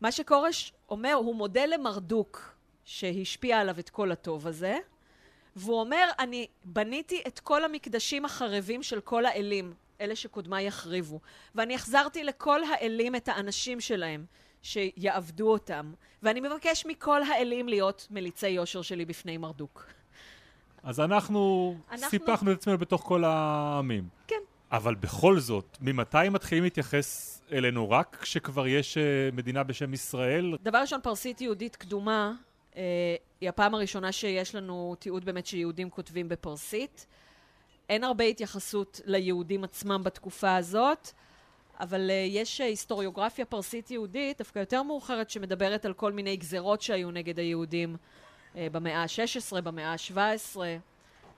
מה 0.00 0.12
שכורש 0.12 0.72
אומר, 0.88 1.12
הוא 1.12 1.34
מודה 1.34 1.66
למרדוק 1.66 2.57
שהשפיע 2.88 3.60
עליו 3.60 3.78
את 3.78 3.90
כל 3.90 4.12
הטוב 4.12 4.46
הזה, 4.46 4.78
והוא 5.56 5.80
אומר, 5.80 6.10
אני 6.18 6.46
בניתי 6.64 7.22
את 7.26 7.38
כל 7.38 7.64
המקדשים 7.64 8.24
החרבים 8.24 8.82
של 8.82 9.00
כל 9.00 9.26
האלים, 9.26 9.74
אלה 10.00 10.16
שקודמיי 10.16 10.66
יחריבו, 10.66 11.20
ואני 11.54 11.74
החזרתי 11.74 12.24
לכל 12.24 12.60
האלים 12.64 13.16
את 13.16 13.28
האנשים 13.28 13.80
שלהם. 13.80 14.24
שיעבדו 14.62 15.52
אותם. 15.52 15.92
ואני 16.22 16.40
מבקש 16.40 16.86
מכל 16.86 17.22
האלים 17.22 17.68
להיות 17.68 18.06
מליצי 18.10 18.48
יושר 18.48 18.82
שלי 18.82 19.04
בפני 19.04 19.36
מרדוק. 19.36 19.86
אז 20.82 21.00
אנחנו, 21.00 21.74
אנחנו... 21.90 22.08
סיפחנו 22.08 22.52
את 22.52 22.56
עצמנו 22.56 22.78
בתוך 22.78 23.02
כל 23.02 23.24
העמים. 23.24 24.08
כן. 24.26 24.40
אבל 24.72 24.94
בכל 24.94 25.38
זאת, 25.38 25.78
ממתי 25.80 26.28
מתחילים 26.30 26.64
להתייחס 26.64 27.40
אלינו 27.52 27.90
רק 27.90 28.16
כשכבר 28.20 28.66
יש 28.66 28.96
uh, 28.96 29.34
מדינה 29.36 29.62
בשם 29.62 29.94
ישראל? 29.94 30.56
דבר 30.62 30.78
ראשון, 30.78 31.00
פרסית 31.02 31.40
יהודית 31.40 31.76
קדומה 31.76 32.32
היא 33.40 33.48
הפעם 33.48 33.74
הראשונה 33.74 34.12
שיש 34.12 34.54
לנו 34.54 34.94
תיעוד 34.98 35.24
באמת 35.24 35.46
שיהודים 35.46 35.90
כותבים 35.90 36.28
בפרסית. 36.28 37.06
אין 37.88 38.04
הרבה 38.04 38.24
התייחסות 38.24 39.00
ליהודים 39.04 39.64
עצמם 39.64 40.00
בתקופה 40.04 40.56
הזאת. 40.56 41.12
אבל 41.80 42.10
uh, 42.10 42.12
יש 42.12 42.60
uh, 42.60 42.64
היסטוריוגרפיה 42.64 43.44
פרסית 43.44 43.90
יהודית, 43.90 44.38
דווקא 44.38 44.58
יותר 44.58 44.82
מאוחרת, 44.82 45.30
שמדברת 45.30 45.84
על 45.84 45.92
כל 45.92 46.12
מיני 46.12 46.36
גזרות 46.36 46.82
שהיו 46.82 47.10
נגד 47.10 47.38
היהודים 47.38 47.96
uh, 47.96 48.56
במאה 48.72 49.02
ה-16, 49.02 49.60
במאה 49.60 49.92
ה-17. 49.92 50.56
Uh, 50.56 50.60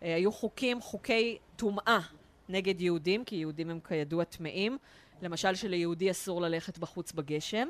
היו 0.01 0.33
חוקים, 0.33 0.81
חוקי 0.81 1.39
טומאה 1.57 2.01
נגד 2.49 2.81
יהודים, 2.81 3.25
כי 3.25 3.37
יהודים 3.37 3.71
הם 3.71 3.81
כידוע 3.89 4.25
טמאים. 4.25 4.79
למשל 5.23 5.55
שליהודי 5.55 6.11
אסור 6.11 6.41
ללכת 6.41 6.79
בחוץ 6.79 7.13
בגשם. 7.13 7.69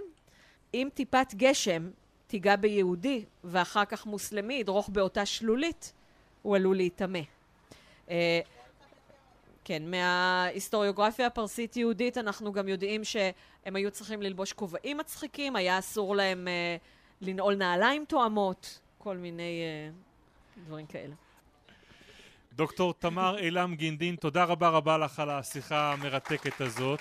אם 0.74 0.88
טיפת 0.94 1.34
גשם 1.34 1.90
תיגע 2.30 2.56
ביהודי 2.56 3.24
ואחר 3.44 3.84
כך 3.84 4.06
מוסלמי 4.06 4.54
ידרוך 4.54 4.88
באותה 4.88 5.26
שלולית, 5.26 5.92
הוא 6.42 6.56
עלול 6.56 6.76
להיטמא. 6.76 7.20
Uh, 8.06 8.10
כן, 9.64 9.90
מההיסטוריוגרפיה 9.90 11.26
הפרסית-יהודית 11.26 12.18
אנחנו 12.18 12.52
גם 12.52 12.68
יודעים 12.68 13.04
שהם 13.04 13.76
היו 13.76 13.90
צריכים 13.90 14.22
ללבוש 14.22 14.52
כובעים 14.52 14.98
מצחיקים, 14.98 15.56
היה 15.56 15.78
אסור 15.78 16.16
להם 16.16 16.48
אה, 16.48 16.76
לנעול 17.20 17.54
נעליים 17.54 18.04
תואמות, 18.04 18.80
כל 18.98 19.16
מיני 19.16 19.62
אה, 19.62 19.90
דברים 20.66 20.86
כאלה. 20.86 21.14
דוקטור 22.52 22.94
תמר 22.94 23.38
עילם 23.38 23.74
גינדין, 23.74 24.16
תודה 24.16 24.44
רבה 24.44 24.68
רבה 24.68 24.98
לך 24.98 25.20
על 25.20 25.30
השיחה 25.30 25.92
המרתקת 25.92 26.60
הזאת. 26.60 27.00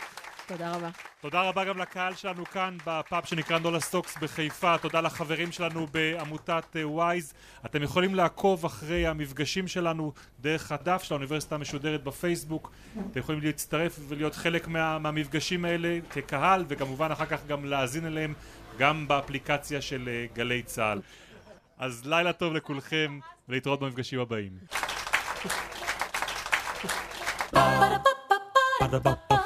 תודה 0.49 0.75
רבה. 0.75 0.89
תודה 1.21 1.41
רבה 1.41 1.65
גם 1.65 1.77
לקהל 1.77 2.15
שלנו 2.15 2.45
כאן 2.45 2.77
בפאב 2.85 3.25
שנקרא 3.25 3.59
נולה 3.59 3.79
סטוקס 3.79 4.17
בחיפה, 4.21 4.77
תודה 4.77 5.01
לחברים 5.01 5.51
שלנו 5.51 5.87
בעמותת 5.87 6.75
וויז. 6.83 7.33
אה, 7.33 7.69
אתם 7.69 7.83
יכולים 7.83 8.15
לעקוב 8.15 8.65
אחרי 8.65 9.07
המפגשים 9.07 9.67
שלנו 9.67 10.13
דרך 10.39 10.71
הדף 10.71 11.03
של 11.03 11.13
האוניברסיטה 11.13 11.55
המשודרת 11.55 12.03
בפייסבוק. 12.03 12.71
אתם 13.11 13.19
יכולים 13.19 13.41
להצטרף 13.41 13.99
ולהיות 14.07 14.35
חלק 14.35 14.67
מה, 14.67 14.99
מהמפגשים 14.99 15.65
האלה 15.65 15.99
כקהל, 16.09 16.65
וכמובן 16.67 17.11
אחר 17.11 17.25
כך 17.25 17.45
גם 17.47 17.65
להאזין 17.65 18.05
אליהם 18.05 18.33
גם 18.77 19.07
באפליקציה 19.07 19.81
של 19.81 20.09
אה, 20.11 20.25
גלי 20.33 20.63
צה"ל. 20.63 21.01
אז 21.77 22.05
לילה 22.05 22.33
טוב 22.33 22.53
לכולכם, 22.53 23.19
ולהתראות 23.49 23.79
במפגשים 23.79 24.19
הבאים. 24.19 24.51
Ba-da-ba-ba-ba. 28.79 29.38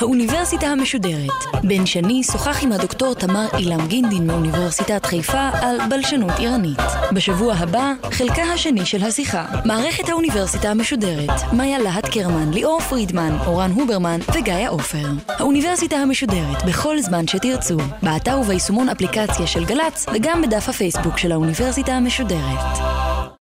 האוניברסיטה 0.00 0.66
המשודרת. 0.66 1.30
בן 1.64 1.86
שני 1.86 2.22
שוחח 2.22 2.62
עם 2.62 2.72
הדוקטור 2.72 3.14
תמר 3.14 3.46
אילם 3.58 3.86
גינדין 3.86 4.26
מאוניברסיטת 4.26 5.06
חיפה 5.06 5.50
על 5.62 5.78
בלשנות 5.90 6.30
איראנית. 6.38 6.78
בשבוע 7.12 7.54
הבא, 7.54 7.92
חלקה 8.10 8.42
השני 8.42 8.86
של 8.86 9.02
השיחה. 9.02 9.46
מערכת 9.64 10.08
האוניברסיטה 10.08 10.68
המשודרת. 10.68 11.52
מאיה 11.52 11.78
להט 11.78 12.08
קרמן, 12.08 12.50
ליאור 12.50 12.80
פרידמן, 12.80 13.36
אורן 13.46 13.70
הוברמן 13.70 14.20
וגיא 14.34 14.68
עופר. 14.68 15.08
האוניברסיטה 15.28 15.96
המשודרת, 15.96 16.64
בכל 16.66 17.00
זמן 17.00 17.26
שתרצו. 17.26 17.76
באתר 18.02 18.38
וביישומון 18.38 18.88
אפליקציה 18.88 19.46
של 19.46 19.64
גל"צ 19.64 20.06
וגם 20.14 20.42
בדף 20.42 20.68
הפייסבוק 20.68 21.18
של 21.18 21.32
האוניברסיטה 21.32 21.92
המשודרת. 21.92 23.11